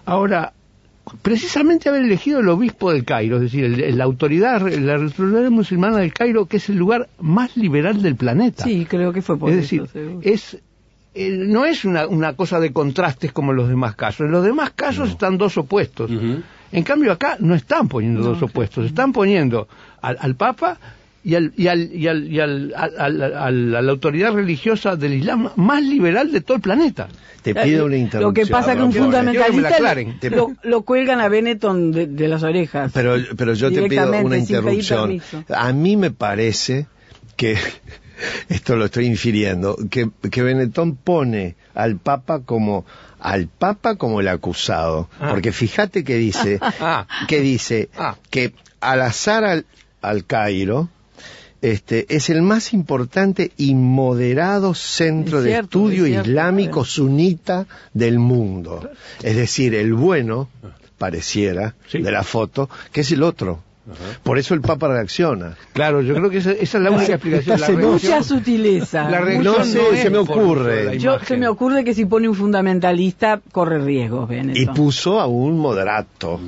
Ahora, 0.07 0.55
precisamente 1.22 1.88
haber 1.88 2.02
elegido 2.02 2.40
el 2.40 2.48
obispo 2.48 2.92
del 2.92 3.04
Cairo, 3.04 3.36
es 3.36 3.42
decir, 3.42 3.64
el- 3.64 3.80
el- 3.80 3.98
la 3.98 4.04
autoridad, 4.04 4.60
la 4.62 4.94
autoridad 4.96 5.50
musulmana 5.50 5.98
del 5.98 6.12
Cairo, 6.12 6.46
que 6.46 6.56
es 6.58 6.68
el 6.68 6.76
lugar 6.76 7.08
más 7.20 7.56
liberal 7.56 8.02
del 8.02 8.16
planeta. 8.16 8.64
Sí, 8.64 8.86
creo 8.88 9.12
que 9.12 9.22
fue 9.22 9.38
por 9.38 9.50
es 9.50 9.70
eso. 9.72 9.82
decir, 9.84 10.18
es 10.22 10.58
eh, 11.18 11.30
no 11.30 11.64
es 11.64 11.84
una, 11.86 12.06
una 12.06 12.34
cosa 12.34 12.60
de 12.60 12.72
contrastes 12.72 13.32
como 13.32 13.52
en 13.52 13.56
los 13.56 13.68
demás 13.70 13.94
casos. 13.96 14.26
En 14.26 14.32
los 14.32 14.44
demás 14.44 14.72
casos 14.76 15.08
están 15.10 15.38
dos 15.38 15.56
opuestos. 15.56 16.10
En 16.72 16.82
cambio 16.82 17.10
acá 17.12 17.36
no 17.40 17.54
están 17.54 17.88
poniendo 17.88 18.20
No, 18.20 18.26
dos 18.30 18.42
opuestos, 18.42 18.84
están 18.84 19.12
poniendo 19.14 19.66
al, 20.02 20.18
al 20.20 20.34
Papa 20.34 20.76
y, 21.26 21.35
al, 21.35 21.52
y, 21.56 21.66
al, 21.66 21.92
y, 21.92 22.06
al, 22.06 22.33
y 22.33 22.38
al- 22.40 22.73
al- 22.76 23.00
al- 23.00 23.23
al- 23.35 23.75
a 23.75 23.83
la 23.83 23.90
autoridad 23.92 24.33
religiosa 24.33 24.95
del 24.95 25.14
Islam 25.14 25.50
más 25.56 25.83
liberal 25.83 26.30
de 26.30 26.40
todo 26.40 26.56
el 26.56 26.62
planeta. 26.62 27.09
Te 27.42 27.52
pido 27.54 27.87
una 27.87 27.95
Lo 27.97 28.00
interrupción. 28.00 28.35
que 28.35 28.47
pasa 28.47 28.73
es 28.73 28.78
que 28.78 28.83
un 28.85 28.92
que 28.92 28.99
fundamentalista 29.00 29.95
lo, 30.30 30.52
lo 30.62 30.83
cuelgan 30.83 31.21
a 31.21 31.28
Benetton 31.28 31.90
de, 31.90 32.06
de 32.06 32.28
las 32.28 32.42
orejas. 32.45 32.92
Pero, 32.95 33.16
pero 33.37 33.54
yo 33.54 33.73
te 33.73 33.83
pido 33.88 34.09
una 34.23 34.37
interrupción. 34.38 35.21
A 35.54 35.73
mí 35.73 35.97
me 35.97 36.11
parece 36.12 36.87
que, 37.37 37.56
esto 38.49 38.76
lo 38.76 38.85
estoy 38.85 39.06
infiriendo, 39.06 39.76
que, 39.90 40.09
que 40.30 40.42
Benetton 40.42 40.97
pone 40.97 41.56
al 41.75 41.97
Papa 41.97 42.40
como 42.45 42.85
al 43.18 43.49
Papa 43.49 43.97
como 43.97 44.21
el 44.21 44.28
acusado. 44.28 45.09
Ah. 45.21 45.30
Porque 45.30 45.50
fíjate 45.52 46.04
que 46.04 46.14
dice, 46.28 46.59
Ah. 46.62 47.06
que 47.26 47.40
dice 47.40 47.88
Ah. 47.99 48.16
que 48.30 48.52
al 48.80 49.00
azar 49.02 49.42
al, 49.45 49.66
al 50.02 50.25
Cairo, 50.25 50.88
este, 51.62 52.06
es 52.14 52.30
el 52.30 52.42
más 52.42 52.72
importante 52.72 53.52
y 53.56 53.75
moderado 53.75 54.75
centro 54.75 55.38
Es 55.38 55.44
de 55.44 55.50
cierto, 55.50 55.64
estudio 55.66 56.04
es 56.04 56.10
cierto, 56.12 56.30
islámico 56.30 56.84
sunita 56.84 57.66
del 57.94 58.18
mundo. 58.18 58.88
Es 59.22 59.36
decir, 59.36 59.75
el 59.75 59.94
bueno, 59.94 60.48
pareciera, 60.98 61.75
Sí. 61.88 61.98
de 62.02 62.10
la 62.10 62.22
foto, 62.22 62.68
que 62.92 63.02
es 63.02 63.12
el 63.12 63.22
otro. 63.22 63.60
Por 64.25 64.36
eso 64.36 64.52
el 64.54 64.62
Papa 64.62 64.88
reacciona. 64.88 65.56
Claro, 65.72 66.02
yo 66.02 66.12
creo 66.14 66.28
que 66.28 66.38
esa, 66.38 66.50
esa 66.50 66.78
es 66.78 66.82
la 66.82 66.90
única 66.90 67.12
explicación. 67.14 67.60
La 67.60 67.86
Mucha 67.88 68.20
sutileza. 68.22 69.02
La 69.08 69.20
Mucha- 69.20 69.20
reacción 69.20 69.44
No 69.58 69.64
sé, 69.64 69.80
es 69.94 70.02
se 70.02 70.10
me 70.10 70.18
ocurre. 70.18 70.98
Yo, 70.98 71.20
se 71.20 71.36
me 71.36 71.46
ocurre 71.46 71.84
que 71.84 71.94
si 71.94 72.04
pone 72.04 72.28
un 72.28 72.34
fundamentalista, 72.34 73.40
corre 73.52 73.78
riesgos, 73.78 74.28
Y 74.54 74.66
puso 74.66 75.20
a 75.20 75.26
un 75.28 75.58
moderato. 75.60 76.40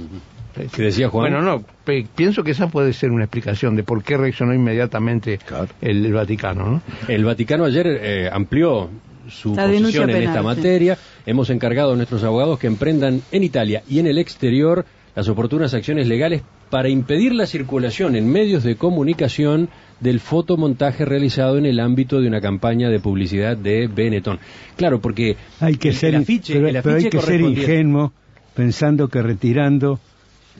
¿Qué 0.74 0.82
decía 0.82 1.08
Juan? 1.08 1.30
Bueno, 1.32 1.42
no, 1.42 1.64
pe- 1.84 2.06
pienso 2.14 2.42
que 2.42 2.50
esa 2.52 2.68
puede 2.68 2.92
ser 2.92 3.10
una 3.10 3.24
explicación 3.24 3.76
de 3.76 3.82
por 3.82 4.02
qué 4.02 4.16
reaccionó 4.16 4.54
inmediatamente 4.54 5.38
Claro. 5.38 5.68
el, 5.80 6.04
el 6.06 6.12
Vaticano, 6.12 6.70
¿no? 6.70 6.82
El 7.08 7.24
Vaticano 7.24 7.64
ayer 7.64 7.86
eh, 7.86 8.30
amplió 8.32 8.88
su 9.28 9.54
La 9.54 9.66
posición 9.66 10.08
en 10.10 10.16
penal, 10.16 10.22
esta 10.22 10.40
sí. 10.40 10.44
materia. 10.46 10.98
Hemos 11.26 11.50
encargado 11.50 11.92
a 11.92 11.96
nuestros 11.96 12.24
abogados 12.24 12.58
que 12.58 12.66
emprendan 12.66 13.20
en 13.30 13.42
Italia 13.44 13.82
y 13.88 13.98
en 13.98 14.06
el 14.06 14.18
exterior 14.18 14.84
las 15.14 15.28
oportunas 15.28 15.74
acciones 15.74 16.06
legales 16.06 16.42
para 16.70 16.88
impedir 16.88 17.34
la 17.34 17.46
circulación 17.46 18.14
en 18.14 18.30
medios 18.30 18.62
de 18.62 18.76
comunicación 18.76 19.68
del 20.00 20.20
fotomontaje 20.20 21.04
realizado 21.04 21.58
en 21.58 21.66
el 21.66 21.80
ámbito 21.80 22.20
de 22.20 22.28
una 22.28 22.40
campaña 22.40 22.88
de 22.88 23.00
publicidad 23.00 23.56
de 23.56 23.88
Benetton. 23.88 24.38
Claro, 24.76 25.00
porque 25.00 25.36
Hay 25.60 25.76
que 25.76 25.88
el, 25.88 25.94
ser, 25.94 26.14
el 26.14 26.22
afiche, 26.22 26.52
pero, 26.54 26.68
el 26.68 26.82
pero 26.82 26.96
hay 26.96 27.08
que 27.08 27.20
ser 27.20 27.40
ingenuo 27.40 28.12
pensando 28.54 29.08
que 29.08 29.22
retirando 29.22 29.98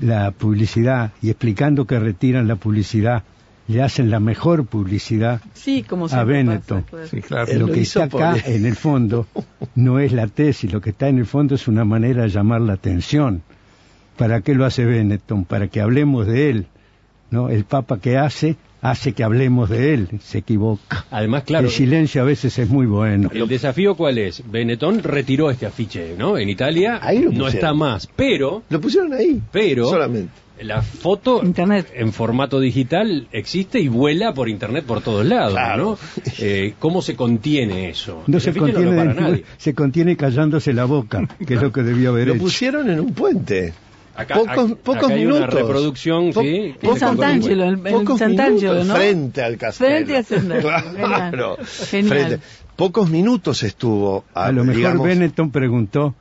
la 0.01 0.31
publicidad 0.31 1.13
y 1.23 1.31
explicando 1.31 1.87
que 1.87 1.99
retiran 1.99 2.47
la 2.49 2.57
publicidad 2.57 3.23
le 3.67 3.83
hacen 3.83 4.11
la 4.11 4.19
mejor 4.21 4.65
publicidad 4.65 5.41
Sí, 5.53 5.83
como 5.83 6.07
a 6.07 6.25
Benetton. 6.25 6.83
pasa, 6.85 6.91
pues. 6.91 7.11
Sí, 7.11 7.21
claro. 7.21 7.51
Él 7.53 7.59
lo 7.59 7.67
lo 7.67 7.73
que 7.75 7.81
está 7.83 8.05
acá 8.05 8.33
por- 8.43 8.51
en 8.51 8.65
el 8.65 8.77
fondo 8.77 9.27
no 9.75 9.99
es 9.99 10.13
la 10.13 10.27
tesis, 10.27 10.73
lo 10.73 10.81
que 10.81 10.91
está 10.91 11.09
en 11.09 11.19
el 11.19 11.27
fondo 11.27 11.55
es 11.55 11.69
una 11.69 11.85
manera 11.85 12.23
de 12.23 12.29
llamar 12.31 12.61
la 12.63 12.73
atención. 12.75 13.43
¿Para 14.17 14.41
qué 14.41 14.55
lo 14.55 14.65
hace 14.65 14.85
Benetton? 14.85 15.45
Para 15.45 15.69
que 15.69 15.81
hablemos 15.81 16.27
de 16.27 16.51
él. 16.51 16.67
¿No? 17.31 17.49
El 17.51 17.65
Papa 17.65 17.99
que 18.01 18.17
hace, 18.17 18.57
hace 18.81 19.13
que 19.13 19.25
hablemos 19.25 19.69
de 19.69 19.95
él, 19.95 20.09
se 20.21 20.39
equivoca. 20.39 21.05
Además, 21.11 21.45
claro, 21.45 21.67
El 21.67 21.73
silencio 21.73 22.23
a 22.23 22.25
veces 22.25 22.59
es 22.59 22.69
muy 22.69 22.87
bueno. 22.87 23.31
el 23.33 23.47
desafío 23.49 23.95
cuál 23.97 24.19
es? 24.19 24.43
Benetton 24.51 25.03
retiró 25.03 25.51
este 25.51 25.67
afiche, 25.67 26.15
¿no? 26.19 26.39
En 26.39 26.49
Italia 26.49 26.99
Ahí 27.03 27.21
lo 27.21 27.33
no 27.33 27.49
está 27.49 27.75
más, 27.75 28.09
pero 28.17 28.63
Lo 28.69 28.81
pusieron 28.81 29.13
ahí. 29.13 29.41
pero 29.53 29.87
Solamente. 29.87 30.31
la 30.63 30.81
foto 30.83 31.41
Internet. 31.45 31.89
en 31.95 32.13
formato 32.13 32.59
digital 32.61 33.29
existe 33.33 33.79
y 33.81 33.89
vuela 33.89 34.33
por 34.35 34.49
internet 34.49 34.85
por 34.85 35.01
todos 35.03 35.25
lados, 35.27 35.53
Claro. 35.53 35.99
¿no? 36.17 36.23
Eh, 36.39 36.75
¿Cómo 36.79 37.03
se 37.03 37.15
contiene 37.17 37.91
eso? 37.91 38.23
No 38.27 38.37
El 38.39 38.43
se 38.43 38.51
afiche 38.51 38.61
contiene, 38.73 38.91
lo 38.91 38.97
para 38.97 39.15
nadie. 39.15 39.45
se 39.57 39.75
contiene 39.75 40.17
callándose 40.17 40.73
la 40.73 40.85
boca, 40.85 41.29
que 41.47 41.55
es 41.55 41.63
lo 41.63 41.73
que 41.73 41.83
debió 41.83 42.11
haber 42.11 42.29
Lo 42.29 42.35
hecho. 42.35 42.43
pusieron 42.45 42.89
en 42.91 43.01
un 43.01 43.13
puente. 43.13 43.73
Acá, 44.19 44.35
pocos 44.35 44.51
acá- 44.51 44.75
pocos 44.83 45.05
acá 45.05 45.15
hay 45.15 45.21
minutos. 45.21 45.39
una 45.43 45.47
reproducción, 45.47 46.33
Po- 46.33 46.41
sí. 46.43 46.75
frente 48.97 49.43
al 49.43 49.57
castelo. 49.57 49.91
Frente 49.91 50.17
al 50.17 50.25
castelo. 50.27 50.69
Claro. 50.97 51.57
Genial. 51.89 52.09
Frente. 52.19 52.41
Pocos 52.77 53.09
minutos 53.11 53.63
estuvo. 53.63 54.25
A 54.35 54.51
lo 54.53 54.63
mejor 54.65 54.77
digamos, 54.77 55.07
Benetton 55.07 55.51
preguntó 55.51 56.15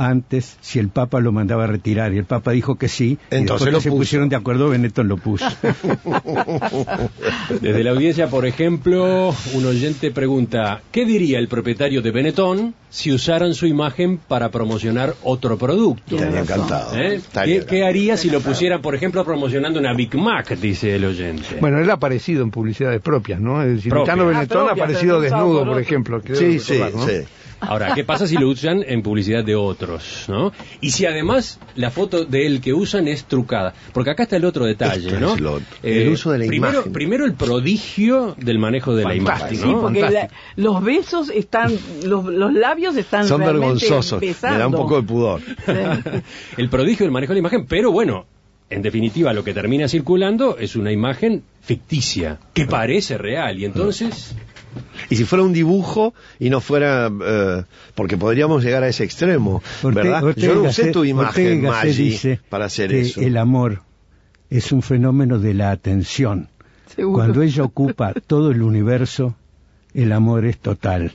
antes 0.00 0.56
si 0.62 0.78
el 0.78 0.88
Papa 0.88 1.20
lo 1.20 1.30
mandaba 1.30 1.64
a 1.64 1.66
retirar 1.66 2.14
y 2.14 2.18
el 2.18 2.24
Papa 2.24 2.52
dijo 2.52 2.76
que 2.76 2.88
sí. 2.88 3.18
y 3.30 3.34
Entonces 3.34 3.66
que 3.66 3.72
lo 3.72 3.80
se 3.80 3.90
puso. 3.90 3.98
pusieron 4.00 4.28
de 4.30 4.36
acuerdo, 4.36 4.70
Benetton 4.70 5.08
lo 5.08 5.16
puso. 5.18 5.44
Desde 7.60 7.84
la 7.84 7.90
audiencia, 7.90 8.28
por 8.28 8.46
ejemplo, 8.46 9.34
un 9.54 9.66
oyente 9.66 10.10
pregunta, 10.10 10.80
¿qué 10.90 11.04
diría 11.04 11.38
el 11.38 11.48
propietario 11.48 12.00
de 12.02 12.10
Benetton 12.10 12.74
si 12.88 13.12
usaran 13.12 13.54
su 13.54 13.66
imagen 13.66 14.18
para 14.18 14.50
promocionar 14.50 15.14
otro 15.22 15.58
producto? 15.58 16.16
Estaría 16.16 16.40
encantado. 16.40 16.96
¿Eh? 16.96 17.16
Estaría 17.16 17.60
¿Qué, 17.60 17.66
qué 17.66 17.84
haría 17.84 18.16
si 18.16 18.30
lo 18.30 18.40
pusieran, 18.40 18.80
por 18.80 18.94
ejemplo, 18.94 19.24
promocionando 19.24 19.78
una 19.80 19.92
Big 19.94 20.14
Mac? 20.16 20.48
Dice 20.56 20.96
el 20.96 21.04
oyente. 21.04 21.58
Bueno, 21.60 21.78
él 21.78 21.90
ha 21.90 21.94
aparecido 21.94 22.42
en 22.42 22.50
publicidades 22.50 23.00
propias, 23.00 23.40
¿no? 23.40 23.62
Es 23.62 23.76
decir. 23.76 23.92
Tano 24.04 24.22
Ah, 24.22 24.26
Benetton 24.26 24.68
ha 24.68 24.72
aparecido 24.72 25.20
desnudo, 25.20 25.64
por 25.64 25.80
ejemplo. 25.80 26.20
creo 26.22 26.36
Sí, 26.36 26.58
sí, 26.58 26.78
sí. 27.06 27.12
Ahora, 27.60 27.94
¿qué 27.94 28.04
pasa 28.04 28.26
si 28.26 28.36
lo 28.36 28.48
usan 28.48 28.82
en 28.86 29.02
publicidad 29.02 29.44
de 29.44 29.54
otros, 29.54 30.24
no? 30.28 30.52
Y 30.80 30.90
si 30.92 31.04
además 31.06 31.58
la 31.76 31.90
foto 31.90 32.24
de 32.24 32.46
él 32.46 32.60
que 32.60 32.72
usan 32.72 33.06
es 33.06 33.24
trucada, 33.24 33.74
porque 33.92 34.10
acá 34.10 34.22
está 34.24 34.36
el 34.36 34.44
otro 34.46 34.64
detalle, 34.64 35.08
Esto 35.08 35.20
¿no? 35.20 35.34
es 35.34 35.40
lo 35.40 35.52
otro. 35.54 35.66
El 35.82 36.08
uso 36.08 36.32
de 36.32 36.38
la 36.38 36.46
primero, 36.46 36.72
imagen. 36.74 36.92
Primero 36.92 37.24
el 37.26 37.34
prodigio 37.34 38.34
del 38.38 38.58
manejo 38.58 38.94
de 38.96 39.02
Fantástico. 39.02 39.30
la 39.30 39.40
imagen, 39.40 39.58
Sí, 39.58 39.66
¿no? 39.72 39.80
porque 39.82 40.00
la- 40.10 40.28
los 40.56 40.82
besos 40.82 41.30
están, 41.30 41.72
los, 42.04 42.24
los 42.24 42.52
labios 42.54 42.96
están 42.96 43.26
Son 43.26 43.40
vergonzosos. 43.40 44.20
Me 44.20 44.28
besando. 44.28 44.58
da 44.58 44.66
un 44.66 44.72
poco 44.74 44.96
de 44.96 45.02
pudor. 45.06 45.40
el 46.56 46.68
prodigio 46.68 47.04
del 47.04 47.12
manejo 47.12 47.32
de 47.32 47.36
la 47.36 47.40
imagen, 47.40 47.66
pero 47.66 47.92
bueno, 47.92 48.26
en 48.70 48.82
definitiva 48.82 49.32
lo 49.32 49.44
que 49.44 49.52
termina 49.52 49.88
circulando 49.88 50.56
es 50.58 50.76
una 50.76 50.92
imagen 50.92 51.42
ficticia, 51.60 52.38
que 52.54 52.66
parece 52.66 53.18
real, 53.18 53.58
y 53.58 53.64
entonces... 53.64 54.34
Y 55.08 55.16
si 55.16 55.24
fuera 55.24 55.42
un 55.44 55.52
dibujo 55.52 56.14
y 56.38 56.50
no 56.50 56.60
fuera. 56.60 57.10
eh, 57.24 57.64
porque 57.94 58.16
podríamos 58.16 58.62
llegar 58.64 58.82
a 58.82 58.88
ese 58.88 59.04
extremo, 59.04 59.62
¿verdad? 59.82 60.22
Ortega- 60.24 60.46
Yo 60.48 60.54
no 60.54 60.62
usé 60.68 60.92
tu 60.92 61.04
imagen, 61.04 61.62
Maggi, 61.62 61.92
dice 61.92 62.40
para 62.48 62.66
hacer 62.66 62.90
que 62.90 63.00
eso. 63.00 63.20
El 63.20 63.36
amor 63.36 63.82
es 64.50 64.72
un 64.72 64.82
fenómeno 64.82 65.38
de 65.38 65.54
la 65.54 65.70
atención. 65.70 66.48
Seguro. 66.94 67.18
Cuando 67.18 67.42
ella 67.42 67.62
ocupa 67.62 68.12
todo 68.26 68.50
el 68.50 68.62
universo, 68.62 69.34
el 69.94 70.12
amor 70.12 70.44
es 70.44 70.58
total. 70.58 71.12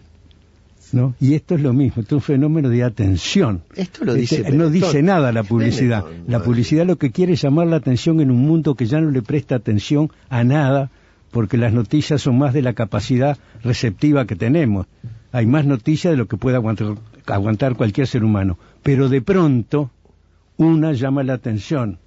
¿No? 0.91 1.13
Y 1.19 1.33
esto 1.33 1.55
es 1.55 1.61
lo 1.61 1.73
mismo, 1.73 2.01
esto 2.03 2.15
es 2.15 2.21
un 2.21 2.25
fenómeno 2.25 2.69
de 2.69 2.83
atención. 2.83 3.63
Esto 3.75 4.05
lo 4.05 4.13
dice 4.13 4.37
Este, 4.41 4.51
no 4.53 4.69
dice 4.69 5.01
nada 5.01 5.31
la 5.33 5.43
publicidad. 5.43 6.05
La 6.27 6.41
publicidad 6.43 6.85
lo 6.85 6.97
que 6.97 7.11
quiere 7.11 7.33
es 7.33 7.41
llamar 7.41 7.67
la 7.67 7.77
atención 7.77 8.21
en 8.21 8.31
un 8.31 8.37
mundo 8.45 8.75
que 8.75 8.85
ya 8.85 9.01
no 9.01 9.09
le 9.11 9.21
presta 9.21 9.55
atención 9.55 10.09
a 10.29 10.43
nada, 10.45 10.91
porque 11.35 11.57
las 11.57 11.73
noticias 11.73 12.21
son 12.21 12.37
más 12.37 12.53
de 12.53 12.61
la 12.61 12.71
capacidad 12.71 13.37
receptiva 13.61 14.25
que 14.25 14.37
tenemos. 14.37 14.87
Hay 15.33 15.45
más 15.45 15.65
noticias 15.65 16.11
de 16.11 16.15
lo 16.15 16.27
que 16.27 16.37
puede 16.37 16.55
aguantar, 16.55 16.95
aguantar 17.25 17.75
cualquier 17.75 18.07
ser 18.07 18.23
humano. 18.23 18.57
Pero 18.83 19.09
de 19.09 19.21
pronto, 19.21 19.91
una 20.55 20.93
llama 20.93 21.23
la 21.23 21.33
atención. 21.33 21.99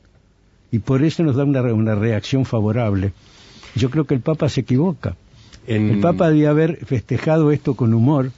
Y 0.73 0.79
por 0.79 1.03
eso 1.03 1.25
nos 1.25 1.37
da 1.37 1.45
una, 1.45 1.61
una 1.75 1.95
reacción 1.95 2.47
favorable. 2.47 3.13
Yo 3.75 3.91
creo 3.91 4.07
que 4.07 4.15
el 4.15 4.23
Papa 4.23 4.49
se 4.49 4.63
equivoca. 4.63 5.15
En... 5.67 5.91
El 5.91 6.01
Papa 6.01 6.31
debía 6.31 6.49
haber 6.49 6.79
festejado 6.87 7.53
esto 7.53 7.75
con 7.75 7.93
humor 7.93 8.31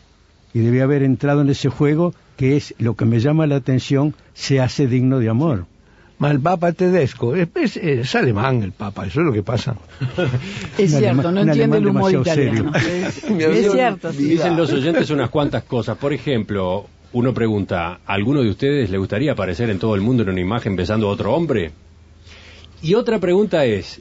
y 0.52 0.58
debía 0.58 0.82
haber 0.82 1.04
entrado 1.04 1.42
en 1.42 1.50
ese 1.50 1.68
juego 1.68 2.14
que 2.36 2.56
es 2.56 2.74
lo 2.78 2.96
que 2.96 3.04
me 3.04 3.20
llama 3.20 3.46
la 3.46 3.54
atención, 3.54 4.12
se 4.34 4.58
hace 4.58 4.88
digno 4.88 5.20
de 5.20 5.28
amor. 5.28 5.66
Ma 6.20 6.30
el 6.30 6.38
Papa 6.38 6.72
tedesco, 6.72 7.34
es, 7.34 7.48
es- 7.56 7.76
es 7.78 8.14
alemán 8.14 8.62
el 8.62 8.70
Papa, 8.72 9.06
eso 9.06 9.20
es 9.20 9.26
lo 9.26 9.32
que 9.32 9.42
pasa. 9.42 9.74
Es 10.78 10.92
Un 10.92 10.98
cierto, 11.00 11.28
alemán- 11.28 11.34
no 11.34 11.40
entiende 11.40 11.78
el 11.78 11.86
humor 11.88 12.12
italiano. 12.14 12.72
serio. 12.78 13.50
Es, 13.50 13.72
cierto. 13.72 14.12
sí. 14.12 14.24
Dicen 14.24 14.56
los 14.56 14.70
oyentes 14.72 15.10
unas 15.10 15.30
cuantas 15.30 15.64
cosas. 15.64 15.96
Por 15.98 16.12
ejemplo, 16.12 16.86
uno 17.14 17.34
pregunta, 17.34 18.00
¿a 18.06 18.12
alguno 18.14 18.42
de 18.42 18.50
ustedes 18.50 18.90
le 18.90 18.98
gustaría 18.98 19.32
aparecer 19.32 19.68
en 19.70 19.78
todo 19.78 19.94
el 19.96 20.00
mundo 20.02 20.22
en 20.22 20.28
una 20.28 20.40
imagen 20.40 20.76
besando 20.76 21.08
a 21.08 21.10
otro 21.12 21.34
hombre? 21.34 21.72
Y 22.82 22.94
otra 22.94 23.18
pregunta 23.18 23.64
es, 23.64 24.00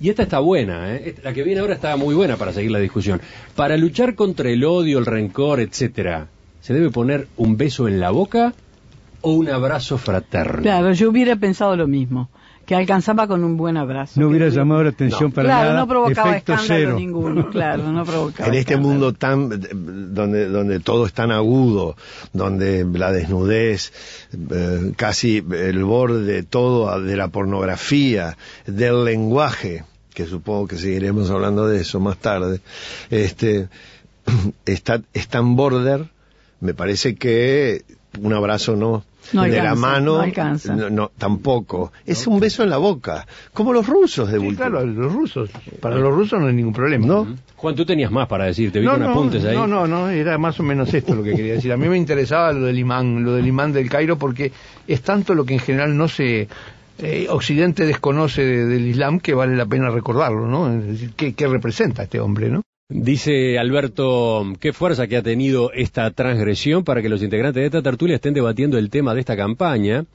y 0.00 0.08
esta 0.08 0.22
está 0.22 0.38
buena, 0.38 0.94
¿eh? 0.94 1.14
la 1.22 1.32
que 1.32 1.42
viene 1.42 1.60
ahora 1.60 1.74
está 1.74 1.96
muy 1.96 2.14
buena 2.14 2.36
para 2.36 2.52
seguir 2.52 2.70
la 2.70 2.78
discusión. 2.78 3.20
Para 3.56 3.76
luchar 3.76 4.14
contra 4.14 4.48
el 4.50 4.64
odio, 4.64 4.98
el 5.00 5.06
rencor, 5.06 5.60
etcétera, 5.60 6.28
¿se 6.60 6.74
debe 6.74 6.90
poner 6.90 7.26
un 7.36 7.56
beso 7.56 7.86
en 7.88 7.98
la 8.00 8.10
boca 8.10 8.54
o 9.22 9.32
un 9.32 9.48
abrazo 9.48 9.98
fraterno? 9.98 10.62
Claro, 10.62 10.92
yo 10.92 11.10
hubiera 11.10 11.36
pensado 11.36 11.76
lo 11.76 11.86
mismo, 11.86 12.28
que 12.66 12.74
alcanzaba 12.76 13.26
con 13.26 13.42
un 13.42 13.56
buen 13.56 13.76
abrazo. 13.76 14.20
No 14.20 14.28
hubiera 14.28 14.46
Que- 14.46 14.52
llamado 14.52 14.84
la 14.84 14.90
atención 14.90 15.30
No. 15.30 15.34
para 15.34 15.48
claro, 15.48 15.68
nada. 15.70 15.80
no 15.80 15.88
provocaba 15.88 16.30
efecto 16.30 16.52
escándalo 16.52 16.78
cero. 16.80 16.96
ninguno, 16.98 17.50
claro, 17.50 17.90
no 17.90 18.04
provocaba 18.04 18.48
en 18.48 18.54
este 18.54 18.74
escándalo. 18.74 18.92
mundo 18.94 19.12
tan 19.12 20.14
donde 20.14 20.46
donde 20.48 20.78
todo 20.80 21.04
es 21.06 21.12
tan 21.12 21.32
agudo 21.32 21.96
donde 22.32 22.84
la 22.84 23.10
desnudez 23.12 23.92
eh, 24.52 24.92
casi 24.96 25.44
el 25.50 25.82
borde 25.84 26.22
de 26.24 26.42
todo 26.44 27.00
de 27.00 27.16
la 27.16 27.28
pornografía 27.28 28.36
del 28.66 29.04
lenguaje 29.04 29.82
que 30.14 30.26
supongo 30.26 30.68
que 30.68 30.76
seguiremos 30.76 31.28
hablando 31.30 31.66
de 31.66 31.80
eso 31.80 31.98
más 31.98 32.18
tarde 32.18 32.60
este 33.10 33.68
está 34.66 35.00
es 35.12 35.26
tan 35.28 35.56
border 35.56 36.06
me 36.60 36.74
parece 36.74 37.16
que 37.16 37.82
un 38.20 38.32
abrazo 38.32 38.76
no 38.76 39.02
No 39.32 39.42
de 39.42 39.50
la 39.50 39.56
alcanza, 39.70 39.80
mano 39.80 40.14
no 40.16 40.20
alcanza. 40.20 40.74
no, 40.76 40.90
no, 40.90 41.10
tampoco 41.16 41.92
es 42.06 42.26
un 42.26 42.40
beso 42.40 42.62
en 42.62 42.70
la 42.70 42.78
boca 42.78 43.26
como 43.52 43.72
los 43.72 43.86
rusos 43.86 44.30
de 44.30 44.40
Sí, 44.40 44.56
claro, 44.56 44.84
los 44.84 45.12
rusos, 45.12 45.50
para 45.80 45.96
los 45.96 46.14
rusos 46.14 46.40
no 46.40 46.46
hay 46.48 46.54
ningún 46.54 46.72
problema. 46.72 47.06
¿No? 47.06 47.36
Juan, 47.56 47.74
tú 47.74 47.84
tenías 47.84 48.10
más 48.10 48.26
para 48.26 48.46
decir, 48.46 48.72
te 48.72 48.80
vi 48.80 48.86
No, 48.86 48.92
con 48.92 49.02
no, 49.02 49.10
apuntes 49.10 49.44
ahí. 49.44 49.54
no, 49.54 49.66
no, 49.66 49.86
no, 49.86 50.08
era 50.08 50.38
más 50.38 50.58
o 50.58 50.62
menos 50.62 50.92
esto 50.94 51.14
lo 51.14 51.22
que 51.22 51.34
quería 51.34 51.52
decir. 51.54 51.70
A 51.72 51.76
mí 51.76 51.88
me 51.88 51.96
interesaba 51.98 52.52
lo 52.52 52.66
del 52.66 52.78
imán, 52.78 53.22
lo 53.22 53.34
del 53.34 53.46
imán 53.46 53.72
del 53.72 53.88
Cairo, 53.90 54.16
porque 54.18 54.50
es 54.88 55.02
tanto 55.02 55.34
lo 55.34 55.44
que 55.44 55.54
en 55.54 55.60
general 55.60 55.96
no 55.96 56.08
se... 56.08 56.48
eh, 56.98 57.26
Occidente 57.30 57.84
desconoce 57.86 58.42
de- 58.44 58.64
del 58.66 58.86
Islam 58.86 59.20
que 59.20 59.34
vale 59.34 59.56
la 59.56 59.66
pena 59.66 59.90
recordarlo, 59.90 60.46
¿no? 60.46 60.72
Es 60.72 60.86
decir, 60.86 61.12
¿qué, 61.16 61.34
qué 61.34 61.46
representa 61.46 62.02
este 62.04 62.18
hombre, 62.20 62.48
no? 62.50 62.62
Dice 62.92 63.56
Alberto, 63.56 64.44
qué 64.58 64.72
fuerza 64.72 65.06
que 65.06 65.16
ha 65.16 65.22
tenido 65.22 65.70
esta 65.72 66.10
transgresión 66.10 66.82
para 66.82 67.00
que 67.00 67.08
los 67.08 67.22
integrantes 67.22 67.60
de 67.60 67.66
esta 67.66 67.82
tertulia 67.82 68.16
estén 68.16 68.34
debatiendo 68.34 68.78
el 68.78 68.90
tema 68.90 69.14
de 69.14 69.20
esta 69.20 69.36
campaña. 69.36 70.06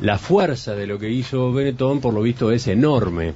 La 0.00 0.16
fuerza 0.16 0.76
de 0.76 0.86
lo 0.86 0.96
que 1.00 1.10
hizo 1.10 1.52
Benetton, 1.52 2.00
por 2.00 2.14
lo 2.14 2.22
visto, 2.22 2.52
es 2.52 2.68
enorme. 2.68 3.34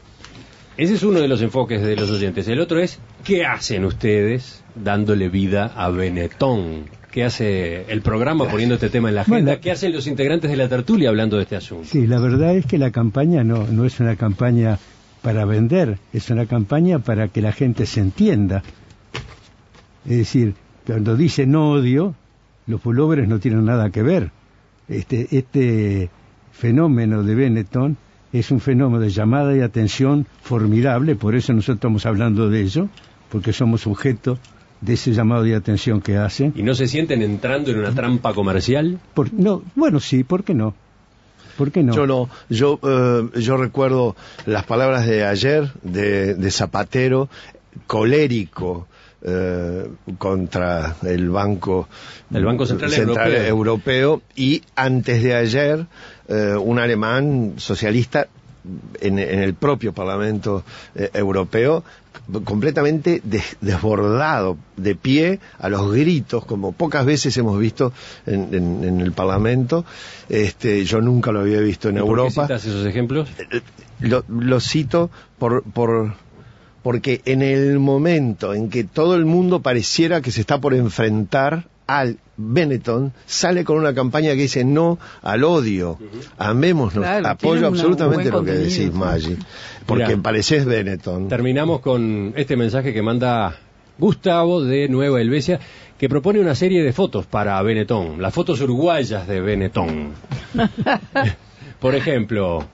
Ese 0.77 0.95
es 0.95 1.03
uno 1.03 1.19
de 1.19 1.27
los 1.27 1.43
enfoques 1.43 1.83
de 1.83 1.97
los 1.97 2.09
oyentes. 2.09 2.47
El 2.47 2.61
otro 2.61 2.79
es, 2.79 3.01
¿qué 3.25 3.45
hacen 3.45 3.85
ustedes 3.85 4.62
dándole 4.77 5.29
vida 5.29 5.73
a 5.75 5.91
Benetton? 5.91 6.85
¿Qué 7.11 7.25
hace 7.25 7.85
el 7.91 8.01
programa 8.01 8.47
poniendo 8.49 8.77
este 8.77 8.91
tema 8.91 9.09
en 9.09 9.17
la 9.17 9.23
agenda? 9.23 9.53
Bueno. 9.53 9.61
¿Qué 9.61 9.73
hacen 9.73 9.93
los 9.93 10.07
integrantes 10.07 10.53
de 10.53 10.57
la 10.57 10.69
tertulia 10.69 11.09
hablando 11.09 11.37
de 11.37 11.43
este 11.43 11.57
asunto? 11.57 11.88
Sí, 11.91 12.07
la 12.07 12.21
verdad 12.21 12.55
es 12.55 12.64
que 12.64 12.79
la 12.79 12.93
campaña 12.93 13.43
no, 13.43 13.67
no 13.67 13.87
es 13.87 13.99
una 13.99 14.14
campaña 14.14 14.79
para 15.22 15.44
vender, 15.44 15.98
es 16.12 16.31
una 16.31 16.46
campaña 16.46 16.98
para 17.00 17.28
que 17.28 17.40
la 17.42 17.52
gente 17.52 17.87
se 17.87 18.00
entienda. 18.00 18.62
Es 20.04 20.16
decir, 20.18 20.54
cuando 20.87 21.16
dice 21.16 21.46
no 21.46 21.70
odio, 21.70 22.14
los 22.66 22.81
pulóveres 22.81 23.28
no 23.28 23.38
tienen 23.38 23.64
nada 23.64 23.90
que 23.90 24.02
ver. 24.02 24.31
Este, 24.88 25.28
este 25.37 26.09
fenómeno 26.52 27.22
de 27.22 27.35
Benetton 27.35 27.96
es 28.33 28.50
un 28.50 28.61
fenómeno 28.61 29.00
de 29.00 29.11
llamada 29.11 29.57
y 29.57 29.61
atención 29.61 30.26
formidable, 30.42 31.14
por 31.16 31.35
eso 31.35 31.52
nosotros 31.52 31.76
estamos 31.76 32.07
hablando 32.07 32.48
de 32.48 32.62
ello, 32.62 32.88
porque 33.31 33.52
somos 33.52 33.83
sujetos 33.83 34.38
de 34.81 34.94
ese 34.94 35.12
llamado 35.12 35.42
de 35.42 35.54
atención 35.54 36.00
que 36.00 36.16
hacen. 36.16 36.52
¿Y 36.57 36.62
no 36.62 36.74
se 36.74 36.87
sienten 36.87 37.22
entrando 37.22 37.70
en 37.70 37.78
una 37.81 37.92
trampa 37.92 38.33
comercial? 38.35 38.98
Por- 39.14 39.33
no, 39.33 39.62
bueno, 39.74 39.98
sí, 39.98 40.24
¿por 40.24 40.44
qué 40.44 40.54
no? 40.54 40.74
¿Por 41.59 41.73
qué 41.73 41.83
no? 41.83 41.92
Yo 41.92 42.07
no, 42.07 42.31
yo, 42.49 42.79
eh, 42.83 43.40
yo 43.40 43.57
recuerdo 43.57 44.14
las 44.47 44.64
palabras 44.64 45.07
de 45.09 45.25
ayer 45.27 45.73
de, 45.83 46.35
de 46.37 46.51
Zapatero, 46.53 47.29
colérico 47.88 48.87
eh, 49.23 49.88
contra 50.18 50.94
el 51.03 51.29
Banco, 51.31 51.88
El 52.33 52.44
Banco 52.44 52.64
Central 52.64 52.94
Europeo. 52.94 53.42
Europeo, 53.44 54.23
y 54.37 54.62
antes 54.77 55.21
de 55.25 55.35
ayer 55.35 55.87
eh, 56.29 56.55
un 56.55 56.79
alemán 56.79 57.55
socialista 57.57 58.29
en, 59.01 59.18
en 59.18 59.40
el 59.40 59.55
propio 59.55 59.92
Parlamento 59.92 60.62
eh, 60.94 61.11
Europeo 61.14 61.83
completamente 62.44 63.20
des- 63.24 63.57
desbordado, 63.61 64.57
de 64.76 64.94
pie, 64.94 65.40
a 65.59 65.68
los 65.68 65.92
gritos, 65.92 66.44
como 66.44 66.72
pocas 66.72 67.04
veces 67.07 67.37
hemos 67.37 67.59
visto 67.59 67.92
en, 68.26 68.48
en- 68.54 68.85
en 68.85 69.00
el 69.00 69.12
Parlamento. 69.12 69.85
Este, 70.28 70.85
yo 70.85 71.00
nunca 71.00 71.33
lo 71.33 71.40
había 71.40 71.61
visto 71.61 71.88
en 71.88 71.96
¿Y 71.96 72.00
por 72.00 72.07
qué 72.07 72.11
Europa. 72.22 72.42
citas 72.46 72.64
esos 72.64 72.87
ejemplos? 72.87 73.28
Lo, 74.00 74.24
lo 74.28 74.61
cito 74.61 75.11
por, 75.38 75.62
por, 75.64 76.14
porque 76.83 77.20
en 77.24 77.42
el 77.42 77.78
momento 77.78 78.54
en 78.54 78.70
que 78.70 78.85
todo 78.85 79.14
el 79.16 79.24
mundo 79.24 79.61
pareciera 79.61 80.20
que 80.20 80.31
se 80.31 80.40
está 80.40 80.61
por 80.61 80.74
enfrentar 80.74 81.66
al 81.88 82.18
Benetton, 82.37 83.12
sale 83.24 83.64
con 83.64 83.79
una 83.79 83.94
campaña 83.94 84.31
que 84.33 84.42
dice 84.42 84.62
no 84.62 84.98
al 85.22 85.42
odio, 85.42 85.98
amémonos, 86.37 86.92
Claro, 86.92 87.27
apoyo 87.27 87.66
absolutamente 87.66 88.31
lo 88.31 88.44
que 88.44 88.53
decís. 88.53 88.92
Maggi, 88.92 89.37
porque 89.87 90.09
Mirá. 90.09 90.22
pareces 90.22 90.66
Benetton. 90.66 91.29
Terminamos 91.29 91.81
con 91.81 92.35
este 92.37 92.57
mensaje 92.57 92.92
que 92.92 93.01
manda 93.01 93.57
Gustavo 93.98 94.62
de 94.62 94.88
Nueva 94.88 95.20
Helvecia, 95.20 95.59
que 95.98 96.11
propone 96.11 96.40
una 96.40 96.55
serie 96.55 96.85
de 96.85 96.92
fotos 96.92 97.24
para 97.24 97.61
Benetton, 97.62 98.20
las 98.20 98.35
fotos 98.35 98.61
uruguayas 98.61 99.27
de 99.27 99.40
Benetton. 99.40 100.12
Por 101.81 101.94
ejemplo, 101.94 102.64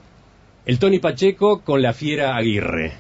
el 0.67 0.79
Tony 0.81 0.99
Pacheco 0.99 1.61
con 1.61 1.81
la 1.81 1.93
fiera 1.93 2.37
Aguirre. 2.37 2.93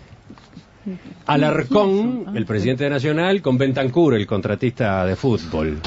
Alarcón, 1.26 2.26
el 2.36 2.46
presidente 2.46 2.84
de 2.84 2.90
Nacional, 2.90 3.42
con 3.42 3.58
Bentancur, 3.58 4.14
el 4.14 4.26
contratista 4.26 5.04
de 5.06 5.16
fútbol. 5.16 5.80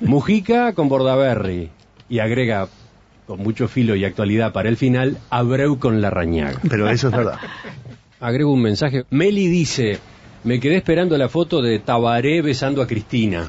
Mujica 0.00 0.72
con 0.72 0.88
Bordaberry. 0.88 1.70
Y 2.08 2.18
agrega, 2.18 2.68
con 3.26 3.40
mucho 3.40 3.68
filo 3.68 3.96
y 3.96 4.04
actualidad 4.04 4.52
para 4.52 4.68
el 4.68 4.76
final, 4.76 5.18
Abreu 5.30 5.78
con 5.78 6.00
Larrañaga. 6.00 6.60
Pero 6.68 6.88
eso 6.88 7.08
es 7.08 7.16
verdad. 7.16 7.38
Agrego 8.20 8.52
un 8.52 8.62
mensaje. 8.62 9.04
Meli 9.10 9.48
dice, 9.48 9.98
me 10.44 10.60
quedé 10.60 10.76
esperando 10.76 11.16
la 11.16 11.28
foto 11.28 11.62
de 11.62 11.78
Tabaré 11.78 12.42
besando 12.42 12.82
a 12.82 12.86
Cristina. 12.86 13.44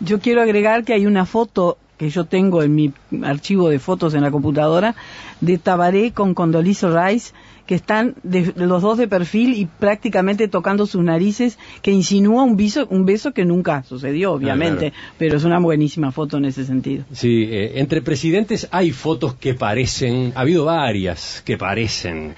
Yo 0.00 0.18
quiero 0.18 0.42
agregar 0.42 0.84
que 0.84 0.92
hay 0.92 1.06
una 1.06 1.24
foto 1.24 1.78
que 1.98 2.10
yo 2.10 2.24
tengo 2.24 2.62
en 2.62 2.74
mi 2.74 2.92
archivo 3.22 3.68
de 3.68 3.78
fotos 3.78 4.14
en 4.14 4.22
la 4.22 4.30
computadora 4.30 4.94
de 5.40 5.58
Tabaré 5.58 6.12
con 6.12 6.34
Condoleezza 6.34 6.88
Rice 7.06 7.32
que 7.66 7.76
están 7.76 8.16
de- 8.24 8.52
los 8.56 8.82
dos 8.82 8.98
de 8.98 9.06
perfil 9.06 9.54
y 9.54 9.66
prácticamente 9.66 10.48
tocando 10.48 10.84
sus 10.84 11.02
narices 11.04 11.58
que 11.80 11.92
insinúa 11.92 12.42
un 12.42 12.56
beso, 12.56 12.88
un 12.90 13.06
beso 13.06 13.32
que 13.32 13.44
nunca 13.44 13.84
sucedió 13.84 14.32
obviamente, 14.32 14.90
claro. 14.90 15.14
pero 15.16 15.36
es 15.36 15.44
una 15.44 15.60
buenísima 15.60 16.10
foto 16.10 16.38
en 16.38 16.46
ese 16.46 16.64
sentido. 16.64 17.04
Sí, 17.12 17.44
eh, 17.48 17.74
entre 17.76 18.02
presidentes 18.02 18.66
hay 18.72 18.90
fotos 18.90 19.34
que 19.34 19.54
parecen, 19.54 20.32
ha 20.34 20.40
habido 20.40 20.64
varias 20.64 21.40
que 21.46 21.56
parecen, 21.56 22.34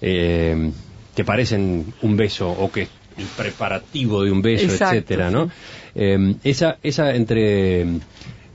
eh, 0.00 0.70
que 1.16 1.24
parecen 1.24 1.92
un 2.02 2.16
beso 2.16 2.48
o 2.48 2.70
que 2.70 2.82
el 2.82 3.24
preparativo 3.36 4.22
de 4.22 4.30
un 4.30 4.42
beso, 4.42 4.66
Exacto, 4.66 4.94
etcétera, 4.94 5.30
¿no? 5.32 5.46
sí. 5.46 5.52
Eh, 5.96 6.34
esa, 6.44 6.78
esa 6.84 7.12
entre 7.16 7.84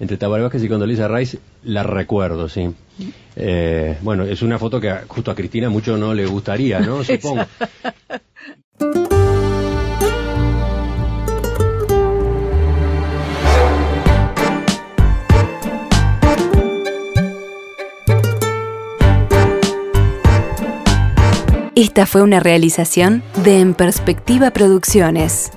entre 0.03 0.17
Tabaré 0.17 0.43
Vázquez 0.43 0.63
y 0.63 0.67
Condoleezza 0.67 1.07
Rice 1.07 1.39
la 1.63 1.81
recuerdo, 1.81 2.49
sí. 2.49 2.69
Eh, 3.37 3.97
bueno, 4.01 4.23
es 4.23 4.41
una 4.41 4.59
foto 4.59 4.79
que 4.79 4.93
justo 5.07 5.31
a 5.31 5.35
Cristina 5.35 5.69
mucho 5.69 5.97
no 5.97 6.13
le 6.13 6.25
gustaría, 6.25 6.81
¿no? 6.81 7.03
Supongo. 7.03 7.45
Esta 21.75 22.05
fue 22.05 22.21
una 22.21 22.39
realización 22.39 23.23
de 23.43 23.59
En 23.59 23.73
Perspectiva 23.73 24.51
Producciones. 24.51 25.51